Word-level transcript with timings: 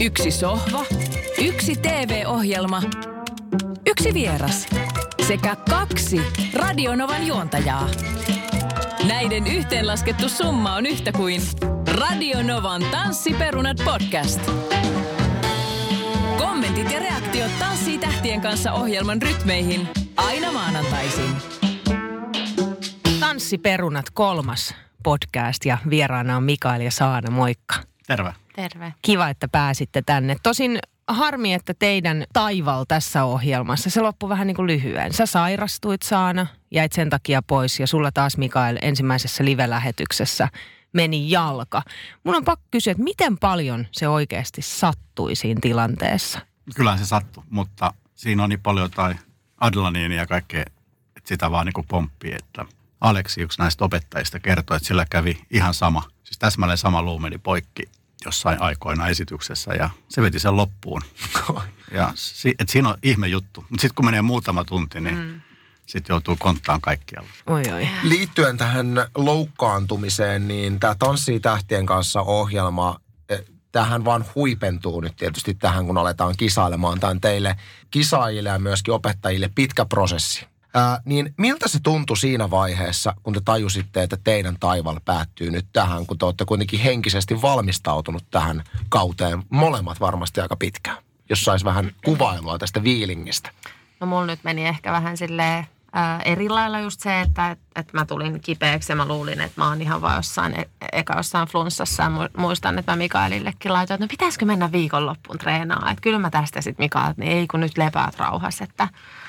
yksi 0.00 0.30
sohva, 0.30 0.84
yksi 1.38 1.76
TV-ohjelma, 1.76 2.82
yksi 3.86 4.14
vieras 4.14 4.66
sekä 5.26 5.56
kaksi 5.70 6.20
Radionovan 6.54 7.26
juontajaa. 7.26 7.88
Näiden 9.08 9.46
yhteenlaskettu 9.46 10.28
summa 10.28 10.74
on 10.74 10.86
yhtä 10.86 11.12
kuin 11.12 11.40
Radionovan 11.98 12.82
Tanssiperunat 12.90 13.76
podcast. 13.84 14.40
Kommentit 16.38 16.92
ja 16.92 16.98
reaktiot 16.98 17.58
Tanssii 17.58 17.98
tähtien 17.98 18.40
kanssa 18.40 18.72
ohjelman 18.72 19.22
rytmeihin 19.22 19.88
aina 20.16 20.52
maanantaisin. 20.52 21.30
Tanssiperunat 23.20 24.06
kolmas 24.10 24.74
podcast 25.02 25.64
ja 25.64 25.78
vieraana 25.90 26.36
on 26.36 26.42
Mikael 26.42 26.80
ja 26.80 26.90
Saana. 26.90 27.30
Moikka. 27.30 27.93
Terve. 28.06 28.34
Terve. 28.54 28.94
Kiva, 29.02 29.28
että 29.28 29.48
pääsitte 29.48 30.02
tänne. 30.02 30.36
Tosin 30.42 30.78
harmi, 31.08 31.54
että 31.54 31.74
teidän 31.78 32.24
taival 32.32 32.84
tässä 32.88 33.24
ohjelmassa, 33.24 33.90
se 33.90 34.00
loppui 34.00 34.28
vähän 34.28 34.46
niin 34.46 34.56
kuin 34.56 34.66
lyhyen. 34.66 35.12
Sä 35.12 35.26
sairastuit 35.26 36.02
Saana, 36.02 36.46
jäit 36.70 36.92
sen 36.92 37.10
takia 37.10 37.42
pois 37.42 37.80
ja 37.80 37.86
sulla 37.86 38.12
taas 38.12 38.36
Mikael 38.36 38.78
ensimmäisessä 38.82 39.44
live-lähetyksessä 39.44 40.48
meni 40.92 41.30
jalka. 41.30 41.82
Mun 42.24 42.34
on 42.34 42.44
pakko 42.44 42.64
kysyä, 42.70 42.90
että 42.90 43.04
miten 43.04 43.38
paljon 43.38 43.86
se 43.92 44.08
oikeasti 44.08 44.62
sattui 44.62 45.34
siinä 45.34 45.60
tilanteessa? 45.62 46.38
Kyllähän 46.76 46.98
se 46.98 47.06
sattui, 47.06 47.44
mutta 47.50 47.94
siinä 48.14 48.42
on 48.42 48.48
niin 48.48 48.62
paljon 48.62 48.84
jotain 48.84 49.18
adrenaliinia 49.60 50.18
ja 50.18 50.26
kaikkea, 50.26 50.60
että 51.16 51.28
sitä 51.28 51.50
vaan 51.50 51.66
niin 51.66 51.72
kuin 51.72 51.86
pomppii. 51.86 52.34
Että 52.34 52.64
Aleksi, 53.00 53.40
yksi 53.40 53.58
näistä 53.58 53.84
opettajista, 53.84 54.40
kertoi, 54.40 54.76
että 54.76 54.86
sillä 54.86 55.06
kävi 55.10 55.40
ihan 55.50 55.74
sama. 55.74 56.02
Siis 56.24 56.38
täsmälleen 56.38 56.78
sama 56.78 57.02
luu 57.02 57.18
meni 57.18 57.38
poikki 57.38 57.82
jossain 58.24 58.62
aikoina 58.62 59.08
esityksessä 59.08 59.74
ja 59.74 59.90
se 60.08 60.22
veti 60.22 60.38
sen 60.38 60.56
loppuun. 60.56 61.02
Ja 61.92 62.12
si, 62.14 62.54
et 62.58 62.68
siinä 62.68 62.88
on 62.88 62.94
ihme 63.02 63.28
juttu. 63.28 63.60
Mutta 63.60 63.82
sitten 63.82 63.94
kun 63.94 64.04
menee 64.04 64.22
muutama 64.22 64.64
tunti, 64.64 65.00
niin 65.00 65.18
mm. 65.18 65.40
sitten 65.86 66.14
joutuu 66.14 66.36
konttaan 66.38 66.80
kaikkialla. 66.80 67.28
Oi 67.46 67.62
oi. 67.72 67.88
Liittyen 68.02 68.56
tähän 68.56 68.94
loukkaantumiseen, 69.14 70.48
niin 70.48 70.80
tämä 70.80 70.94
Tanssii 70.98 71.40
tähtien 71.40 71.86
kanssa 71.86 72.20
ohjelma, 72.20 73.00
eh, 73.28 73.44
tähän 73.72 74.04
vaan 74.04 74.24
huipentuu 74.34 75.00
nyt 75.00 75.16
tietysti 75.16 75.54
tähän, 75.54 75.86
kun 75.86 75.98
aletaan 75.98 76.34
kisailemaan. 76.36 77.00
Tämä 77.00 77.10
on 77.10 77.20
teille 77.20 77.56
kisaajille 77.90 78.48
ja 78.48 78.58
myöskin 78.58 78.94
opettajille 78.94 79.50
pitkä 79.54 79.84
prosessi. 79.84 80.46
Ää, 80.74 81.00
niin 81.04 81.34
miltä 81.38 81.68
se 81.68 81.78
tuntui 81.82 82.16
siinä 82.16 82.50
vaiheessa, 82.50 83.14
kun 83.22 83.34
te 83.34 83.40
tajusitte, 83.44 84.02
että 84.02 84.16
teidän 84.24 84.56
taival 84.60 85.00
päättyy 85.04 85.50
nyt 85.50 85.66
tähän, 85.72 86.06
kun 86.06 86.18
te 86.18 86.24
olette 86.24 86.44
kuitenkin 86.44 86.80
henkisesti 86.80 87.42
valmistautunut 87.42 88.24
tähän 88.30 88.64
kauteen, 88.88 89.42
molemmat 89.50 90.00
varmasti 90.00 90.40
aika 90.40 90.56
pitkään, 90.56 90.96
jos 91.30 91.44
saisi 91.44 91.64
vähän 91.64 91.90
kuvailua 92.04 92.58
tästä 92.58 92.82
viilingistä. 92.82 93.50
No 94.00 94.06
mulla 94.06 94.26
nyt 94.26 94.40
meni 94.44 94.66
ehkä 94.66 94.92
vähän 94.92 95.16
silleen 95.16 95.66
eri 96.24 96.48
lailla 96.48 96.80
just 96.80 97.00
se, 97.00 97.20
että 97.20 97.50
et, 97.50 97.58
et 97.76 97.92
mä 97.92 98.04
tulin 98.04 98.40
kipeäksi 98.40 98.92
ja 98.92 98.96
mä 98.96 99.08
luulin, 99.08 99.40
että 99.40 99.60
mä 99.60 99.68
oon 99.68 99.82
ihan 99.82 100.00
vaan 100.00 100.16
jossain, 100.16 100.60
e- 100.60 100.68
eka 100.92 101.16
jossain 101.16 101.48
flunssassa. 101.48 102.02
Ja 102.02 102.08
mu- 102.08 102.40
muistan, 102.40 102.78
että 102.78 102.92
mä 102.92 102.96
Mikaelillekin 102.96 103.72
laitoin, 103.72 103.94
että 103.94 104.04
no 104.04 104.08
pitäisikö 104.08 104.44
mennä 104.44 104.72
viikonloppuun 104.72 105.38
treenaamaan. 105.38 105.92
Että 105.92 106.02
kyllä 106.02 106.18
mä 106.18 106.30
tästä 106.30 106.60
sitten 106.60 106.84
Mikael, 106.84 107.14
niin 107.16 107.32
ei 107.32 107.46
kun 107.46 107.60
nyt 107.60 107.78
lepäät 107.78 108.18
rauhassa, 108.18 108.64
että 108.64 108.88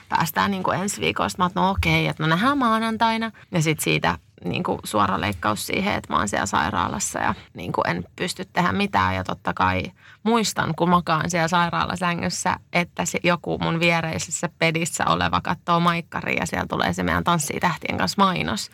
päästään 0.09 0.51
niin 0.51 0.63
kuin 0.63 0.79
ensi 0.79 1.01
viikolla. 1.01 1.29
Sitten 1.29 1.43
mä 1.43 1.61
oon, 1.61 1.67
no 1.67 1.71
okei, 1.71 2.07
että 2.07 2.23
no 2.23 2.29
nähdään 2.29 2.57
maanantaina. 2.57 3.31
Ja 3.51 3.61
sitten 3.61 3.83
siitä 3.83 4.17
niin 4.43 4.63
kuin 4.63 4.79
suora 4.83 5.21
leikkaus 5.21 5.67
siihen, 5.67 5.93
että 5.93 6.13
mä 6.13 6.17
oon 6.17 6.29
siellä 6.29 6.45
sairaalassa 6.45 7.19
ja 7.19 7.33
niin 7.53 7.71
kuin 7.71 7.87
en 7.87 8.03
pysty 8.15 8.45
tehdä 8.53 8.71
mitään. 8.71 9.15
Ja 9.15 9.23
totta 9.23 9.53
kai 9.53 9.83
muistan, 10.23 10.73
kun 10.75 10.89
makaan 10.89 11.29
siellä 11.29 11.47
sairaalasängyssä, 11.47 12.55
että 12.73 13.05
se 13.05 13.19
joku 13.23 13.57
mun 13.61 13.79
viereisessä 13.79 14.49
pedissä 14.59 15.05
oleva 15.07 15.41
katsoo 15.41 15.79
maikkari 15.79 16.35
ja 16.35 16.45
siellä 16.45 16.67
tulee 16.67 16.93
se 16.93 17.03
meidän 17.03 17.23
tanssii 17.23 17.59
tähtien 17.59 17.97
kanssa 17.97 18.23
mainos. 18.23 18.69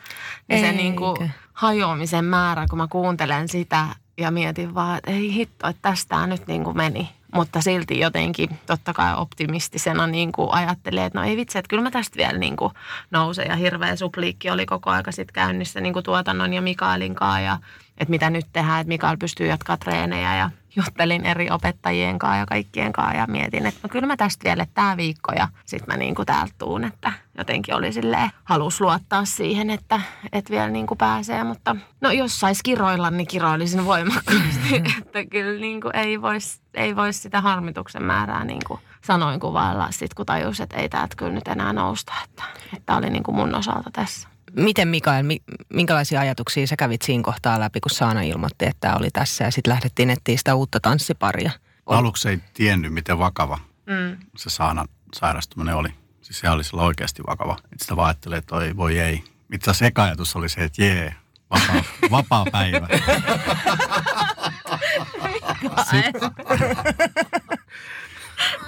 Ja 0.50 0.58
se 0.58 0.66
Eikö? 0.66 0.78
niin 0.78 0.96
kuin 0.96 1.32
hajoamisen 1.54 2.26
määrä, 2.26 2.66
kun 2.70 2.78
mä 2.78 2.88
kuuntelen 2.88 3.48
sitä 3.48 3.88
ja 4.18 4.32
mietin 4.32 4.74
vaan, 4.74 4.98
että 4.98 5.12
ei 5.12 5.34
hitto, 5.34 5.68
että 5.68 5.82
tästä 5.82 6.28
nyt 6.28 6.48
niin 6.48 6.64
kuin 6.64 6.78
meni. 6.78 7.10
Mutta 7.36 7.62
silti 7.62 8.00
jotenkin 8.00 8.50
totta 8.66 8.94
kai 8.94 9.16
optimistisena 9.18 10.08
niin 10.08 10.32
kuin 10.32 10.50
ajattelin, 10.52 11.04
että 11.04 11.20
no 11.20 11.26
ei 11.26 11.38
vitsi, 11.38 11.58
että 11.58 11.70
kyllä 11.70 11.84
mä 11.84 11.92
tästä 11.92 12.18
vielä 12.18 12.38
niin 12.38 12.56
kuin 12.56 12.74
nousen. 13.12 13.48
Ja 13.48 13.56
hirveä 13.56 13.96
supliikki 13.96 14.50
oli 14.50 14.66
koko 14.66 14.90
aika 14.90 15.12
sitten 15.12 15.34
käynnissä 15.34 15.82
niin 15.82 15.94
kuin 15.94 16.04
tuotannon 16.04 16.54
ja 16.54 16.62
Mikaelin 16.62 17.16
kanssa. 17.16 17.40
Ja 17.40 17.58
että 17.98 18.10
mitä 18.10 18.30
nyt 18.30 18.46
tehdään, 18.54 18.82
että 18.82 18.88
Mikael 18.88 19.18
pystyy 19.18 19.48
jatkaa 19.48 19.78
treenejä 19.78 20.36
ja 20.36 20.50
juttelin 20.76 21.26
eri 21.26 21.50
opettajien 21.50 22.20
kanssa 22.20 22.38
ja 22.38 22.46
kaikkien 22.46 22.94
kanssa 22.94 23.18
ja 23.18 23.28
mietin, 23.28 23.66
että 23.66 23.80
no 23.84 23.90
kyllä 23.90 24.08
mä 24.08 24.18
tästä 24.18 24.44
vielä 24.44 24.66
tämä 24.74 24.98
viikko 24.98 25.34
ja 25.34 25.48
sitten 25.66 25.94
mä 25.94 25.98
niin 25.98 26.16
kuin 26.16 26.26
täältä 26.26 26.54
tuun, 26.58 26.84
että 26.84 27.14
jotenkin 27.38 27.76
oli 27.76 27.94
silleen, 27.94 28.30
halus 28.44 28.82
luottaa 28.82 29.26
siihen, 29.26 29.70
että, 29.70 30.02
että 30.32 30.52
vielä 30.52 30.70
niin 30.70 30.88
kuin 30.88 30.98
pääsee, 30.98 31.44
mutta 31.44 31.76
no 32.02 32.12
jos 32.12 32.40
sais 32.40 32.60
kiroilla, 32.64 33.12
niin 33.12 33.28
kiroilisin 33.28 33.86
voimakkaasti, 33.86 34.76
että 34.98 35.26
kyllä 35.26 35.62
niin 35.62 35.82
kuin 35.82 35.96
ei 35.96 36.22
voisi 36.22 36.62
ei 36.74 36.96
vois 36.96 37.24
sitä 37.24 37.42
harmituksen 37.42 38.04
määrää 38.04 38.46
niin 38.46 38.62
kuin 38.68 38.80
sanoin 39.02 39.40
kuvailla 39.40 39.88
sit 39.92 40.14
kun 40.14 40.26
tajus, 40.26 40.62
että 40.62 40.78
ei 40.78 40.90
täältä 40.90 41.16
kyllä 41.16 41.32
nyt 41.32 41.48
enää 41.48 41.74
nousta, 41.74 42.14
että, 42.24 42.44
että 42.76 42.96
oli 42.96 43.10
niin 43.10 43.24
kuin 43.24 43.36
mun 43.36 43.56
osalta 43.56 43.90
tässä. 43.94 44.31
Miten 44.56 44.88
Mikael, 44.88 45.24
mi- 45.24 45.42
minkälaisia 45.74 46.20
ajatuksia 46.22 46.68
sä 46.68 46.76
kävit 46.76 47.02
siinä 47.02 47.24
kohtaa 47.24 47.60
läpi, 47.60 47.80
kun 47.80 47.90
Saana 47.92 48.22
ilmoitti, 48.22 48.66
että 48.66 48.78
tämä 48.80 48.96
oli 48.96 49.10
tässä 49.12 49.44
ja 49.44 49.52
sitten 49.52 49.72
lähdettiin 49.72 50.10
etsiä 50.10 50.38
sitä 50.38 50.56
uutta 50.56 50.80
tanssiparia? 50.80 51.52
Aluksi 51.86 52.30
ei 52.30 52.40
tiennyt, 52.54 52.94
miten 52.94 53.20
vakava 53.20 53.60
Mm. 53.86 54.18
se 54.38 54.50
Saanan 54.50 54.88
sairastuminen 55.16 55.76
oli. 55.76 55.90
Siis 56.22 56.40
se 56.40 56.50
oli 56.50 56.64
sillä 56.64 56.82
oikeasti 56.82 57.24
vakava. 57.28 57.58
Et 57.74 57.80
sitä 57.80 57.96
vaan 57.96 58.08
ajattelee, 58.08 58.38
että 58.38 58.56
oi, 58.56 58.78
voi 58.78 59.00
ei. 59.00 59.24
Itse 59.54 59.72
asiassa 59.72 59.86
eka 59.86 60.04
ajatus 60.04 60.36
oli 60.36 60.50
se, 60.50 60.64
että 60.64 60.84
jee, 60.84 61.16
vapaa, 61.52 61.84
vapaa 62.12 62.46
päivä. 62.52 62.88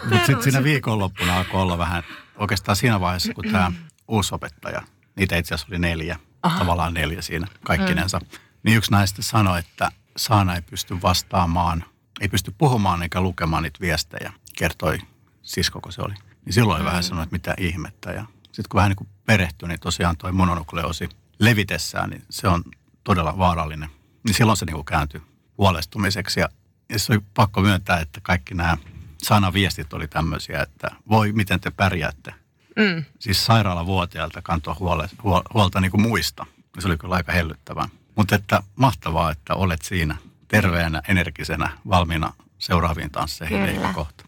Mutta 0.04 0.26
sitten 0.26 0.44
siinä 0.44 0.64
viikonloppuna 0.64 1.38
alkoi 1.38 1.62
olla 1.62 1.78
vähän, 1.78 2.04
oikeastaan 2.38 2.76
siinä 2.76 3.00
vaiheessa, 3.00 3.34
kun 3.34 3.44
tämä 3.52 3.72
uusi 4.08 4.36
opettaja, 4.36 4.82
niitä 5.16 5.38
itse 5.38 5.56
asiassa 5.56 5.74
oli 5.74 5.80
neljä, 5.80 6.20
Aha. 6.44 6.60
tavallaan 6.60 6.94
neljä 6.94 7.22
siinä 7.22 7.48
kaikkinensa, 7.64 8.22
niin 8.64 8.78
yksi 8.78 8.92
näistä 8.92 9.22
sanoi, 9.22 9.60
että 9.60 9.92
Saana 10.18 10.56
ei 10.56 10.62
pysty 10.62 11.02
vastaamaan, 11.02 11.86
ei 12.22 12.28
pysty 12.28 12.54
puhumaan 12.58 13.04
eikä 13.04 13.22
lukemaan 13.22 13.64
niitä 13.64 13.80
viestejä, 13.82 14.34
kertoi 14.58 15.00
siskoko 15.42 15.92
se 15.92 16.02
oli. 16.02 16.14
Niin 16.46 16.54
silloin 16.54 16.82
mm. 16.82 16.86
vähän 16.86 17.04
sanoi, 17.04 17.24
että 17.24 17.34
mitä 17.34 17.54
ihmettä. 17.58 18.12
Ja 18.12 18.26
sitten 18.44 18.66
kun 18.70 18.78
vähän 18.78 18.90
niin 18.90 18.98
kuin 18.98 19.10
perehtyi, 19.26 19.68
niin 19.68 19.80
tosiaan 19.80 20.18
toi 20.18 20.32
mononukleosi 20.32 21.10
levitessään, 21.40 22.10
niin 22.10 22.24
se 22.30 22.48
on 22.48 22.64
todella 23.04 23.38
vaarallinen. 23.38 23.90
Niin 24.26 24.36
silloin 24.36 24.58
se 24.58 24.66
niin 24.66 24.76
kuin 24.76 24.86
kääntyi 24.86 25.22
huolestumiseksi. 25.58 26.40
Ja, 26.40 26.50
ja 26.90 27.00
se 27.00 27.14
oli 27.14 27.22
pakko 27.34 27.62
myöntää, 27.62 28.00
että 28.00 28.22
kaikki 28.24 28.54
nämä 28.54 28.78
sanaviestit 29.24 29.94
oli 29.94 30.08
tämmöisiä, 30.08 30.62
että 30.62 30.92
voi, 31.10 31.32
miten 31.32 31.60
te 31.60 31.72
pärjäätte. 31.72 32.34
Mm. 32.76 33.04
Siis 33.20 33.46
sairaalavuotiaalta 33.46 34.42
kantoa 34.42 34.76
huole, 34.80 35.10
huol, 35.24 35.42
huolta 35.54 35.82
niin 35.82 35.92
kuin 35.92 36.02
muista. 36.02 36.46
Se 36.80 36.88
oli 36.88 36.98
kyllä 36.98 37.16
aika 37.16 37.32
hellyttävää. 37.32 37.90
Mutta 38.16 38.36
että 38.36 38.64
mahtavaa, 38.76 39.32
että 39.32 39.54
olet 39.54 39.82
siinä 39.82 40.16
terveenä, 40.48 41.02
energisenä, 41.08 41.70
valmiina 41.90 42.34
seuraaviin 42.60 43.12
tansseihin 43.12 43.60
Kyllä. 43.60 43.72
eikä 43.72 43.94
kohta. 43.94 44.26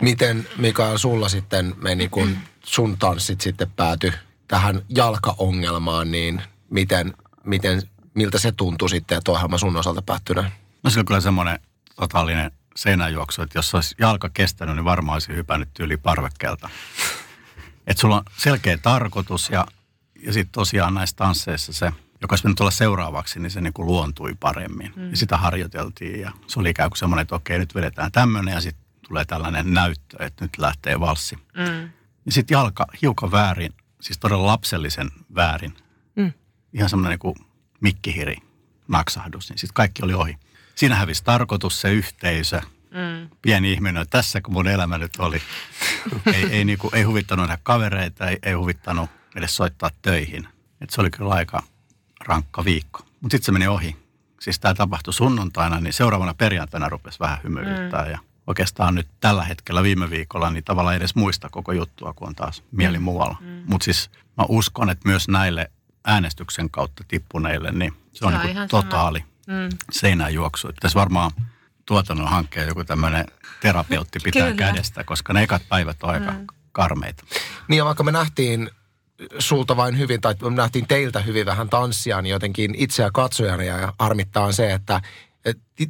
Miten 0.00 0.48
Mikael 0.56 0.98
sulla 0.98 1.28
sitten 1.28 1.74
meni, 1.82 2.08
kun 2.08 2.38
sun 2.64 2.96
tanssit 2.98 3.40
sitten 3.40 3.70
päätyi 3.70 4.12
tähän 4.48 4.82
jalkaongelmaan, 4.88 6.10
niin 6.10 6.42
miten, 6.70 7.14
miten, 7.44 7.82
miltä 8.14 8.38
se 8.38 8.52
tuntui 8.52 8.90
sitten, 8.90 9.18
että 9.18 9.32
ohjelma 9.32 9.58
sun 9.58 9.76
osalta 9.76 10.02
päättyneen? 10.02 10.52
No 10.82 10.90
se 10.90 11.00
on 11.00 11.06
kyllä 11.06 11.20
semmoinen 11.20 11.58
totaalinen 11.96 12.50
seinäjuoksu, 12.76 13.42
että 13.42 13.58
jos 13.58 13.74
olisi 13.74 13.94
jalka 13.98 14.30
kestänyt, 14.34 14.76
niin 14.76 14.84
varmaan 14.84 15.16
olisi 15.16 15.34
hypännyt 15.34 15.68
yli 15.78 15.96
parvekkeelta. 15.96 16.68
Että 17.86 18.00
sulla 18.00 18.16
on 18.16 18.24
selkeä 18.36 18.78
tarkoitus 18.78 19.50
ja, 19.50 19.66
ja 20.22 20.32
sitten 20.32 20.52
tosiaan 20.52 20.94
näissä 20.94 21.16
tansseissa 21.16 21.72
se 21.72 21.92
joka 22.24 22.32
olisi 22.32 22.48
olla 22.60 22.70
seuraavaksi, 22.70 23.40
niin 23.40 23.50
se 23.50 23.60
niin 23.60 23.72
kuin 23.72 23.86
luontui 23.86 24.34
paremmin. 24.40 24.92
Mm. 24.96 25.10
Ja 25.10 25.16
sitä 25.16 25.36
harjoiteltiin 25.36 26.20
ja 26.20 26.32
se 26.46 26.60
oli 26.60 26.70
ikään 26.70 26.90
kuin 26.90 26.98
semmoinen, 26.98 27.22
että 27.22 27.34
okei, 27.34 27.58
nyt 27.58 27.74
vedetään 27.74 28.12
tämmöinen 28.12 28.54
ja 28.54 28.60
sitten 28.60 28.84
tulee 29.08 29.24
tällainen 29.24 29.74
näyttö, 29.74 30.24
että 30.24 30.44
nyt 30.44 30.58
lähtee 30.58 31.00
valssi. 31.00 31.36
Mm. 31.36 31.90
Ja 32.26 32.32
sitten 32.32 32.54
jalka 32.54 32.86
hiukan 33.02 33.30
väärin, 33.30 33.74
siis 34.00 34.18
todella 34.18 34.46
lapsellisen 34.46 35.10
väärin. 35.34 35.76
Mm. 36.16 36.32
Ihan 36.72 36.90
semmoinen 36.90 37.10
niin 37.10 37.18
kuin 37.18 37.34
mikkihiri 37.80 38.36
naksahdus, 38.88 39.50
niin 39.50 39.58
sitten 39.58 39.74
kaikki 39.74 40.04
oli 40.04 40.14
ohi. 40.14 40.36
Siinä 40.74 40.94
hävisi 40.94 41.24
tarkoitus, 41.24 41.80
se 41.80 41.92
yhteisö, 41.92 42.60
mm. 42.94 43.28
pieni 43.42 43.72
ihminen, 43.72 44.06
tässä 44.10 44.40
kun 44.40 44.54
mun 44.54 44.68
elämä 44.68 44.98
nyt 44.98 45.16
oli. 45.18 45.42
ei, 46.34 46.46
ei, 46.50 46.64
niin 46.64 46.78
kuin, 46.78 46.94
ei 46.94 47.02
huvittanut 47.02 47.46
nähdä 47.46 47.62
kavereita, 47.62 48.28
ei, 48.28 48.38
ei 48.42 48.52
huvittanut 48.52 49.10
edes 49.36 49.56
soittaa 49.56 49.90
töihin. 50.02 50.48
Et 50.80 50.90
se 50.90 51.00
oli 51.00 51.10
kyllä 51.10 51.34
aika 51.34 51.62
rankka 52.24 52.64
viikko. 52.64 53.00
Mutta 53.20 53.34
sitten 53.34 53.46
se 53.46 53.52
meni 53.52 53.68
ohi. 53.68 53.96
Siis 54.40 54.60
tämä 54.60 54.74
tapahtui 54.74 55.14
sunnuntaina, 55.14 55.80
niin 55.80 55.92
seuraavana 55.92 56.34
perjantaina 56.34 56.88
rupesi 56.88 57.20
vähän 57.20 57.38
hymyilyttää. 57.44 58.04
Mm. 58.04 58.10
Ja 58.10 58.18
oikeastaan 58.46 58.94
nyt 58.94 59.08
tällä 59.20 59.44
hetkellä 59.44 59.82
viime 59.82 60.10
viikolla, 60.10 60.50
niin 60.50 60.64
tavallaan 60.64 60.96
edes 60.96 61.14
muista 61.14 61.48
koko 61.50 61.72
juttua, 61.72 62.12
kun 62.12 62.28
on 62.28 62.34
taas 62.34 62.62
mieli 62.70 62.98
mm. 62.98 63.04
muualla. 63.04 63.36
Mm. 63.40 63.62
Mutta 63.66 63.84
siis 63.84 64.10
mä 64.38 64.44
uskon, 64.48 64.90
että 64.90 65.08
myös 65.08 65.28
näille 65.28 65.70
äänestyksen 66.04 66.70
kautta 66.70 67.04
tippuneille, 67.08 67.72
niin 67.72 67.92
se 68.12 68.26
on, 68.26 68.32
se 68.32 68.38
on 68.38 68.46
niin 68.46 68.68
totaali 68.68 69.24
mm. 69.46 69.78
seinäjuoksu. 69.92 70.68
Tässä 70.80 71.00
varmaan 71.00 71.30
tuotannon 71.86 72.28
hankkeen 72.28 72.68
joku 72.68 72.84
tämmöinen 72.84 73.24
terapeutti 73.60 74.18
pitää 74.24 74.50
Kyllä. 74.50 74.72
kädestä, 74.72 75.04
koska 75.04 75.32
ne 75.32 75.42
ekat 75.42 75.62
päivät 75.68 76.02
on 76.02 76.10
aika 76.10 76.32
mm. 76.32 76.46
karmeita. 76.72 77.24
Niin 77.68 77.78
ja 77.78 77.84
vaikka 77.84 78.02
me 78.02 78.12
nähtiin 78.12 78.70
sulta 79.38 79.76
vain 79.76 79.98
hyvin, 79.98 80.20
tai 80.20 80.34
me 80.42 80.50
nähtiin 80.50 80.86
teiltä 80.88 81.20
hyvin 81.20 81.46
vähän 81.46 81.68
tanssia, 81.68 82.22
niin 82.22 82.30
jotenkin 82.30 82.74
itseä 82.76 83.10
katsojana 83.12 83.62
ja 83.62 83.92
armittaa 83.98 84.52
se, 84.52 84.72
että 84.72 85.00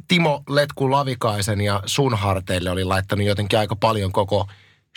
Timo 0.07 0.43
Letku 0.49 0.91
Lavikaisen 0.91 1.61
ja 1.61 1.83
sun 1.85 2.17
harteille 2.17 2.69
oli 2.69 2.83
laittanut 2.83 3.25
jotenkin 3.25 3.59
aika 3.59 3.75
paljon 3.75 4.11
koko 4.11 4.47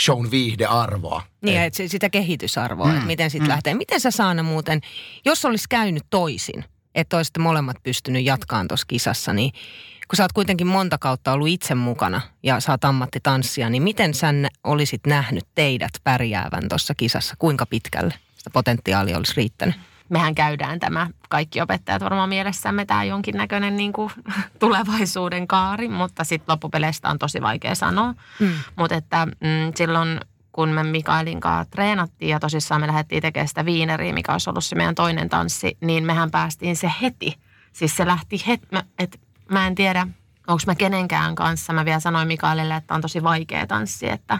shown 0.04 0.30
viihdearvoa. 0.30 1.22
Niin, 1.42 1.60
että 1.60 1.82
sitä 1.88 2.10
kehitysarvoa, 2.10 2.86
mm, 2.86 2.94
että 2.94 3.06
miten 3.06 3.30
sitten 3.30 3.48
mm. 3.48 3.52
lähtee. 3.52 3.74
Miten 3.74 4.00
sä 4.00 4.10
Saana 4.10 4.42
muuten, 4.42 4.80
jos 5.24 5.44
olisi 5.44 5.66
käynyt 5.68 6.02
toisin, 6.10 6.64
että 6.94 7.16
olisitte 7.16 7.40
molemmat 7.40 7.76
pystynyt 7.82 8.24
jatkaan 8.24 8.68
tuossa 8.68 8.86
kisassa, 8.86 9.32
niin 9.32 9.52
kun 10.08 10.16
sä 10.16 10.24
oot 10.24 10.32
kuitenkin 10.32 10.66
monta 10.66 10.98
kautta 10.98 11.32
ollut 11.32 11.48
itse 11.48 11.74
mukana 11.74 12.20
ja 12.42 12.60
sä 12.60 12.72
oot 12.72 12.84
ammattitanssia, 12.84 13.70
niin 13.70 13.82
miten 13.82 14.14
sä 14.14 14.28
olisit 14.64 15.06
nähnyt 15.06 15.44
teidät 15.54 15.92
pärjäävän 16.04 16.68
tuossa 16.68 16.94
kisassa? 16.94 17.34
Kuinka 17.38 17.66
pitkälle 17.66 18.14
sitä 18.36 18.50
potentiaalia 18.50 19.16
olisi 19.16 19.32
riittänyt? 19.36 19.76
mehän 20.08 20.34
käydään 20.34 20.80
tämä, 20.80 21.06
kaikki 21.28 21.60
opettajat 21.60 22.02
varmaan 22.02 22.28
mielessämme 22.28 22.84
tämä 22.84 23.04
jonkinnäköinen 23.04 23.76
niin 23.76 23.92
kuin, 23.92 24.10
tulevaisuuden 24.58 25.48
kaari, 25.48 25.88
mutta 25.88 26.24
sitten 26.24 26.52
loppupeleistä 26.52 27.08
on 27.08 27.18
tosi 27.18 27.42
vaikea 27.42 27.74
sanoa. 27.74 28.14
Mm. 28.40 28.52
Mutta 28.76 28.96
että 28.96 29.26
mm, 29.26 29.72
silloin 29.74 30.20
kun 30.52 30.68
me 30.68 30.82
Mikaelin 30.82 31.40
kanssa 31.40 31.70
treenattiin 31.70 32.28
ja 32.28 32.40
tosissaan 32.40 32.80
me 32.80 32.86
lähdettiin 32.86 33.22
tekemään 33.22 33.48
sitä 33.48 33.64
viineriä, 33.64 34.12
mikä 34.12 34.32
olisi 34.32 34.50
ollut 34.50 34.64
se 34.64 34.76
meidän 34.76 34.94
toinen 34.94 35.28
tanssi, 35.28 35.76
niin 35.80 36.04
mehän 36.04 36.30
päästiin 36.30 36.76
se 36.76 36.92
heti. 37.02 37.34
Siis 37.72 37.96
se 37.96 38.06
lähti 38.06 38.42
heti, 38.46 38.66
että 38.98 39.18
mä 39.50 39.66
en 39.66 39.74
tiedä, 39.74 40.06
onko 40.46 40.62
mä 40.66 40.74
kenenkään 40.74 41.34
kanssa. 41.34 41.72
Mä 41.72 41.84
vielä 41.84 42.00
sanoin 42.00 42.28
Mikaelille, 42.28 42.76
että 42.76 42.94
on 42.94 43.00
tosi 43.00 43.22
vaikea 43.22 43.66
tanssi, 43.66 44.08
että 44.08 44.38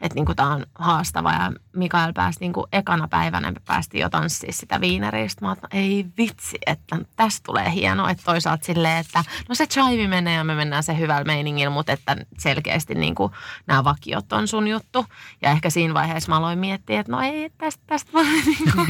että 0.00 0.14
niin 0.14 0.36
tämä 0.36 0.52
on 0.52 0.66
haastava. 0.74 1.32
Ja 1.32 1.52
Mikael 1.76 2.12
pääsi 2.12 2.40
niin 2.40 2.52
ekana 2.72 3.08
päivänä, 3.08 3.50
me 3.50 3.60
päästiin 3.66 4.02
jo 4.02 4.08
tanssiin 4.08 4.52
sitä 4.52 4.80
viineristä. 4.80 5.44
Mä 5.44 5.52
että 5.52 5.68
ei 5.72 6.06
vitsi, 6.18 6.58
että 6.66 6.98
tästä 7.16 7.40
tulee 7.46 7.72
hieno. 7.72 8.08
Että 8.08 8.22
toisaalta 8.26 8.64
silleen, 8.64 8.98
että 8.98 9.24
no 9.48 9.54
se 9.54 9.66
chive 9.66 10.08
menee 10.08 10.34
ja 10.34 10.44
me 10.44 10.54
mennään 10.54 10.82
se 10.82 10.98
hyvällä 10.98 11.24
meiningillä, 11.24 11.70
mutta 11.70 11.92
että 11.92 12.16
selkeästi 12.38 12.94
niin 12.94 13.14
kuin 13.14 13.32
nämä 13.66 13.84
vakiot 13.84 14.32
on 14.32 14.48
sun 14.48 14.68
juttu. 14.68 15.06
Ja 15.42 15.50
ehkä 15.50 15.70
siinä 15.70 15.94
vaiheessa 15.94 16.32
mä 16.32 16.36
aloin 16.36 16.58
miettiä, 16.58 17.00
että 17.00 17.12
no 17.12 17.20
ei, 17.20 17.50
tästä, 17.58 17.82
tästä 17.86 18.12
voi, 18.12 18.24
niin 18.46 18.72
kuin, 18.74 18.86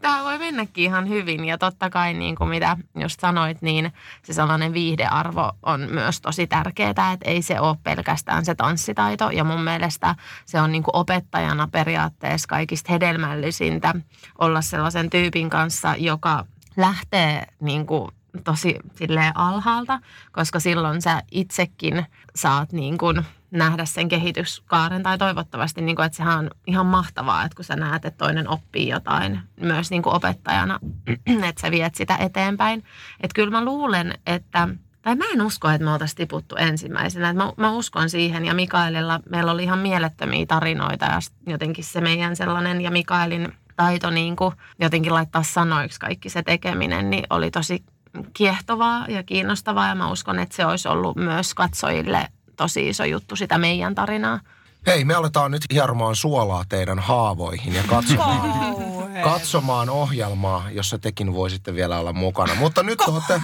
tämä 0.00 0.24
voi 0.24 0.38
mennäkin 0.38 0.84
ihan 0.84 1.08
hyvin. 1.08 1.44
Ja 1.44 1.58
totta 1.58 1.90
kai 1.90 2.14
niin 2.14 2.36
kuin 2.36 2.50
mitä 2.50 2.76
just 2.98 3.20
sanoit, 3.20 3.62
niin 3.62 3.92
se 4.22 4.32
sellainen 4.32 4.72
viihdearvo 4.72 5.52
on 5.62 5.80
myös 5.90 6.20
tosi 6.20 6.46
tärkeää, 6.46 6.90
että 6.90 7.16
ei 7.24 7.42
se 7.42 7.60
ole 7.60 7.76
pelkästään 7.82 8.44
se 8.44 8.54
tanssitaito. 8.54 9.30
Ja 9.30 9.44
mun 9.44 9.60
mielestä 9.60 10.14
se 10.44 10.60
on 10.60 10.72
niin 10.72 10.82
kuin 10.82 10.96
opettajana 10.96 11.68
periaatteessa 11.72 12.48
kaikista 12.48 12.92
hedelmällisintä 12.92 13.94
olla 14.38 14.62
sellaisen 14.62 15.10
tyypin 15.10 15.50
kanssa, 15.50 15.94
joka 15.98 16.46
lähtee 16.76 17.46
niin 17.60 17.86
kuin 17.86 18.10
tosi 18.44 18.76
silleen 18.94 19.36
alhaalta, 19.36 20.00
koska 20.32 20.60
silloin 20.60 21.02
sä 21.02 21.22
itsekin 21.30 22.06
saat 22.36 22.72
niin 22.72 22.98
kuin 22.98 23.24
nähdä 23.50 23.84
sen 23.84 24.08
kehityskaaren 24.08 25.02
tai 25.02 25.18
toivottavasti, 25.18 25.80
niin 25.80 25.96
kuin, 25.96 26.06
että 26.06 26.16
sehän 26.16 26.38
on 26.38 26.50
ihan 26.66 26.86
mahtavaa, 26.86 27.44
että 27.44 27.56
kun 27.56 27.64
sä 27.64 27.76
näet, 27.76 28.04
että 28.04 28.24
toinen 28.24 28.48
oppii 28.48 28.88
jotain 28.88 29.40
myös 29.60 29.90
niin 29.90 30.02
kuin 30.02 30.14
opettajana, 30.14 30.80
että 31.48 31.60
sä 31.60 31.70
viet 31.70 31.94
sitä 31.94 32.16
eteenpäin. 32.16 32.84
Että 33.20 33.34
kyllä 33.34 33.50
mä 33.50 33.64
luulen, 33.64 34.14
että 34.26 34.68
tai 35.06 35.16
mä 35.16 35.24
en 35.32 35.42
usko, 35.42 35.68
että 35.68 35.84
me 35.84 35.92
oltaisiin 35.92 36.16
tiputtu 36.16 36.56
ensimmäisenä. 36.56 37.32
Mä, 37.32 37.52
mä 37.56 37.70
uskon 37.70 38.10
siihen 38.10 38.44
ja 38.44 38.54
Mikaelilla 38.54 39.20
meillä 39.30 39.52
oli 39.52 39.62
ihan 39.62 39.78
mielettömiä 39.78 40.46
tarinoita 40.46 41.06
ja 41.06 41.18
jotenkin 41.46 41.84
se 41.84 42.00
meidän 42.00 42.36
sellainen 42.36 42.80
ja 42.80 42.90
Mikaelin 42.90 43.52
taito 43.76 44.10
niin 44.10 44.36
kuin 44.36 44.54
jotenkin 44.80 45.14
laittaa 45.14 45.42
sanoiksi 45.42 46.00
kaikki 46.00 46.28
se 46.28 46.42
tekeminen, 46.42 47.10
niin 47.10 47.24
oli 47.30 47.50
tosi 47.50 47.84
kiehtovaa 48.32 49.06
ja 49.08 49.22
kiinnostavaa 49.22 49.88
ja 49.88 49.94
mä 49.94 50.10
uskon, 50.10 50.38
että 50.38 50.56
se 50.56 50.66
olisi 50.66 50.88
ollut 50.88 51.16
myös 51.16 51.54
katsojille 51.54 52.28
tosi 52.56 52.88
iso 52.88 53.04
juttu 53.04 53.36
sitä 53.36 53.58
meidän 53.58 53.94
tarinaa. 53.94 54.40
Hei, 54.86 55.04
me 55.04 55.14
aletaan 55.14 55.50
nyt 55.50 55.62
hieromaan 55.72 56.16
suolaa 56.16 56.64
teidän 56.68 56.98
haavoihin 56.98 57.74
ja 57.74 57.82
katsomaan, 57.86 58.95
katsomaan 59.24 59.90
ohjelmaa, 59.90 60.70
jossa 60.70 60.98
tekin 60.98 61.34
voisitte 61.34 61.74
vielä 61.74 61.98
olla 61.98 62.12
mukana. 62.12 62.54
Mutta 62.54 62.82
nyt 62.82 63.00
olette... 63.00 63.40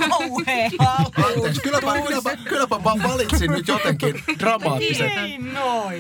Anteeksi, 1.25 1.61
kylläpä, 1.61 2.03
kylläpä, 2.07 2.37
kylläpä 2.37 2.79
mä 2.79 3.09
valitsin 3.09 3.51
nyt 3.51 3.69
jotenkin 3.69 4.25
dramaattiset. 4.39 5.13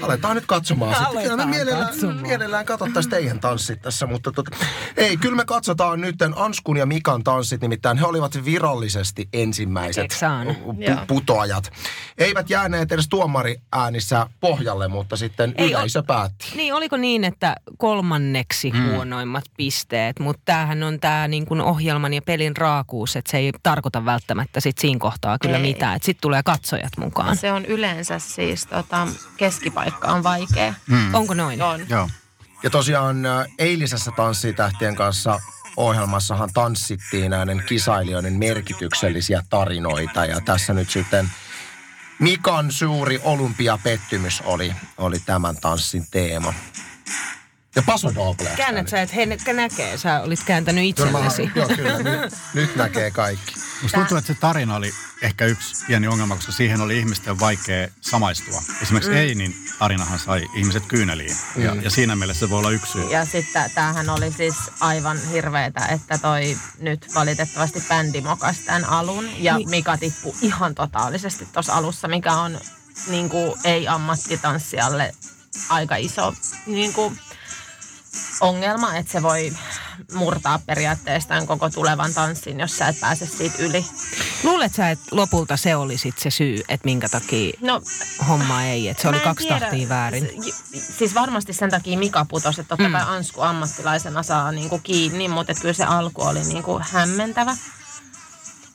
Aletaan 0.02 0.34
nyt 0.34 0.46
katsomaan 0.46 0.94
sitten. 0.94 1.22
Kyllä 1.22 1.36
me 1.36 1.46
mielellään, 1.46 1.94
mielellään 2.20 2.66
katsottaisiin 2.66 3.10
teidän 3.10 3.40
tanssit 3.40 3.82
tässä, 3.82 4.06
mutta 4.06 4.32
tota, 4.32 4.56
ei, 4.96 5.16
kyllä 5.16 5.36
me 5.36 5.44
katsotaan 5.44 6.00
nyt 6.00 6.16
Anskun 6.36 6.76
ja 6.76 6.86
Mikan 6.86 7.24
tanssit, 7.24 7.60
nimittäin 7.60 7.98
he 7.98 8.06
olivat 8.06 8.44
virallisesti 8.44 9.28
ensimmäiset 9.32 10.12
pu- 10.12 11.06
putoajat. 11.06 11.72
Eivät 12.18 12.50
jääneet 12.50 12.92
edes 12.92 13.08
tuomariäänissä 13.08 14.26
pohjalle, 14.40 14.88
mutta 14.88 15.16
sitten 15.16 15.54
Ei, 15.58 15.70
yleisö 15.70 16.02
päätti. 16.02 16.46
Niin, 16.54 16.74
oliko 16.74 16.96
niin, 16.96 17.24
että 17.24 17.56
kolmanneksi 17.78 18.70
mm. 18.70 18.90
huonoimmat 18.90 19.44
pisteet, 19.62 20.18
mutta 20.18 20.42
tämähän 20.44 20.82
on 20.82 21.00
tämä 21.00 21.28
niin 21.28 21.46
kuin 21.46 21.60
ohjelman 21.60 22.14
ja 22.14 22.22
pelin 22.22 22.56
raakuus, 22.56 23.16
että 23.16 23.30
se 23.30 23.38
ei 23.38 23.52
tarkoita 23.62 24.04
välttämättä 24.04 24.60
sit 24.60 24.78
siinä 24.78 24.98
kohtaa 24.98 25.38
kyllä 25.38 25.56
ei. 25.56 25.62
mitään, 25.62 25.96
että 25.96 26.06
sitten 26.06 26.22
tulee 26.22 26.42
katsojat 26.42 26.92
mukaan. 26.98 27.36
Se 27.36 27.52
on 27.52 27.64
yleensä 27.64 28.18
siis, 28.18 28.66
tota, 28.66 29.08
keskipaikka 29.36 30.08
on 30.08 30.22
vaikea. 30.22 30.74
Mm. 30.86 31.14
Onko 31.14 31.34
noin? 31.34 31.62
On. 31.62 31.80
Joo. 31.88 32.08
Ja 32.62 32.70
tosiaan 32.70 33.26
äh, 33.26 33.46
eilisessä 33.58 34.10
Tanssitähtien 34.16 34.96
kanssa 34.96 35.40
ohjelmassahan 35.76 36.50
tanssittiin 36.54 37.30
näiden 37.30 37.62
kisailijoiden 37.68 38.32
merkityksellisiä 38.32 39.42
tarinoita 39.50 40.24
ja 40.24 40.40
tässä 40.40 40.72
nyt 40.72 40.90
sitten– 40.90 41.30
Mikan 42.22 42.72
suuri 42.72 43.20
olympiapettymys 43.24 44.42
oli, 44.44 44.72
oli 44.98 45.18
tämän 45.26 45.56
tanssin 45.56 46.06
teema. 46.10 46.54
Ja 47.74 47.82
Paso 47.82 48.14
Doble. 48.14 48.50
Käännät 48.56 48.88
sä, 48.88 49.02
että 49.02 49.16
he 49.16 49.52
näkee. 49.52 49.98
Sä 49.98 50.20
olit 50.20 50.42
kääntänyt 50.46 50.84
itsellesi. 50.84 51.50
Joo, 51.54 51.68
kyllä. 51.68 51.98
Nyt, 51.98 52.34
nyt 52.54 52.76
näkee 52.76 53.10
kaikki. 53.10 53.54
Musta 53.82 53.98
tuntuu, 53.98 54.16
että 54.18 54.32
se 54.34 54.40
tarina 54.40 54.76
oli 54.76 54.92
ehkä 55.22 55.44
yksi 55.44 55.86
pieni 55.86 56.08
ongelma, 56.08 56.36
koska 56.36 56.52
siihen 56.52 56.80
oli 56.80 56.98
ihmisten 56.98 57.40
vaikea 57.40 57.88
samaistua. 58.00 58.62
Esimerkiksi 58.82 59.10
mm. 59.10 59.16
Einin 59.16 59.56
tarinahan 59.78 60.18
sai 60.18 60.46
ihmiset 60.54 60.86
kyyneliin. 60.86 61.36
Mm. 61.56 61.62
Ja, 61.62 61.74
ja 61.74 61.90
siinä 61.90 62.16
mielessä 62.16 62.40
se 62.40 62.50
voi 62.50 62.58
olla 62.58 62.70
yksi 62.70 62.92
syy. 62.92 63.10
Ja 63.10 63.24
sitten 63.24 63.70
tämähän 63.74 64.10
oli 64.10 64.32
siis 64.32 64.54
aivan 64.80 65.18
hirveetä, 65.32 65.86
että 65.86 66.18
toi 66.18 66.58
nyt 66.78 67.14
valitettavasti 67.14 67.84
bändi 67.88 68.20
mokas 68.20 68.56
tämän 68.58 68.84
alun. 68.84 69.28
Ja 69.38 69.56
niin. 69.56 69.70
Mika 69.70 69.96
tippui 69.96 70.34
ihan 70.42 70.74
totaalisesti 70.74 71.48
tuossa 71.52 71.74
alussa, 71.74 72.08
mikä 72.08 72.32
on 72.32 72.60
niin 73.06 73.28
kuin, 73.28 73.54
ei-ammattitanssijalle 73.64 75.14
aika 75.68 75.96
iso 75.96 76.34
niin 76.66 76.92
kuin, 76.92 77.18
ongelma, 78.40 78.96
että 78.96 79.12
se 79.12 79.22
voi 79.22 79.52
murtaa 80.14 80.60
periaatteessa 80.66 81.46
koko 81.46 81.70
tulevan 81.70 82.14
tanssin, 82.14 82.60
jos 82.60 82.78
sä 82.78 82.88
et 82.88 83.00
pääse 83.00 83.26
siitä 83.26 83.56
yli. 83.62 83.86
Luulet 84.42 84.74
sä, 84.74 84.90
että 84.90 85.04
lopulta 85.10 85.56
se 85.56 85.76
oli 85.76 85.98
sit 85.98 86.18
se 86.18 86.30
syy, 86.30 86.62
että 86.68 86.84
minkä 86.84 87.08
takia 87.08 87.52
No 87.60 87.82
homma 88.28 88.62
ei, 88.64 88.88
että 88.88 89.02
se 89.02 89.08
oli 89.08 89.20
kaksi 89.20 89.46
tiedä. 89.46 89.60
tahtia 89.60 89.88
väärin. 89.88 90.30
S- 90.52 90.62
Siis 90.98 91.14
varmasti 91.14 91.52
sen 91.52 91.70
takia 91.70 91.98
Mika 91.98 92.24
putosi, 92.24 92.60
että 92.60 92.76
totta 92.76 92.90
kai 92.92 93.02
Ansku 93.16 93.40
ammattilaisena 93.40 94.22
saa 94.22 94.52
niinku 94.52 94.78
kiinni, 94.78 95.28
mutta 95.28 95.54
kyllä 95.54 95.74
se 95.74 95.84
alku 95.84 96.22
oli 96.22 96.40
niinku 96.44 96.80
hämmentävä. 96.92 97.56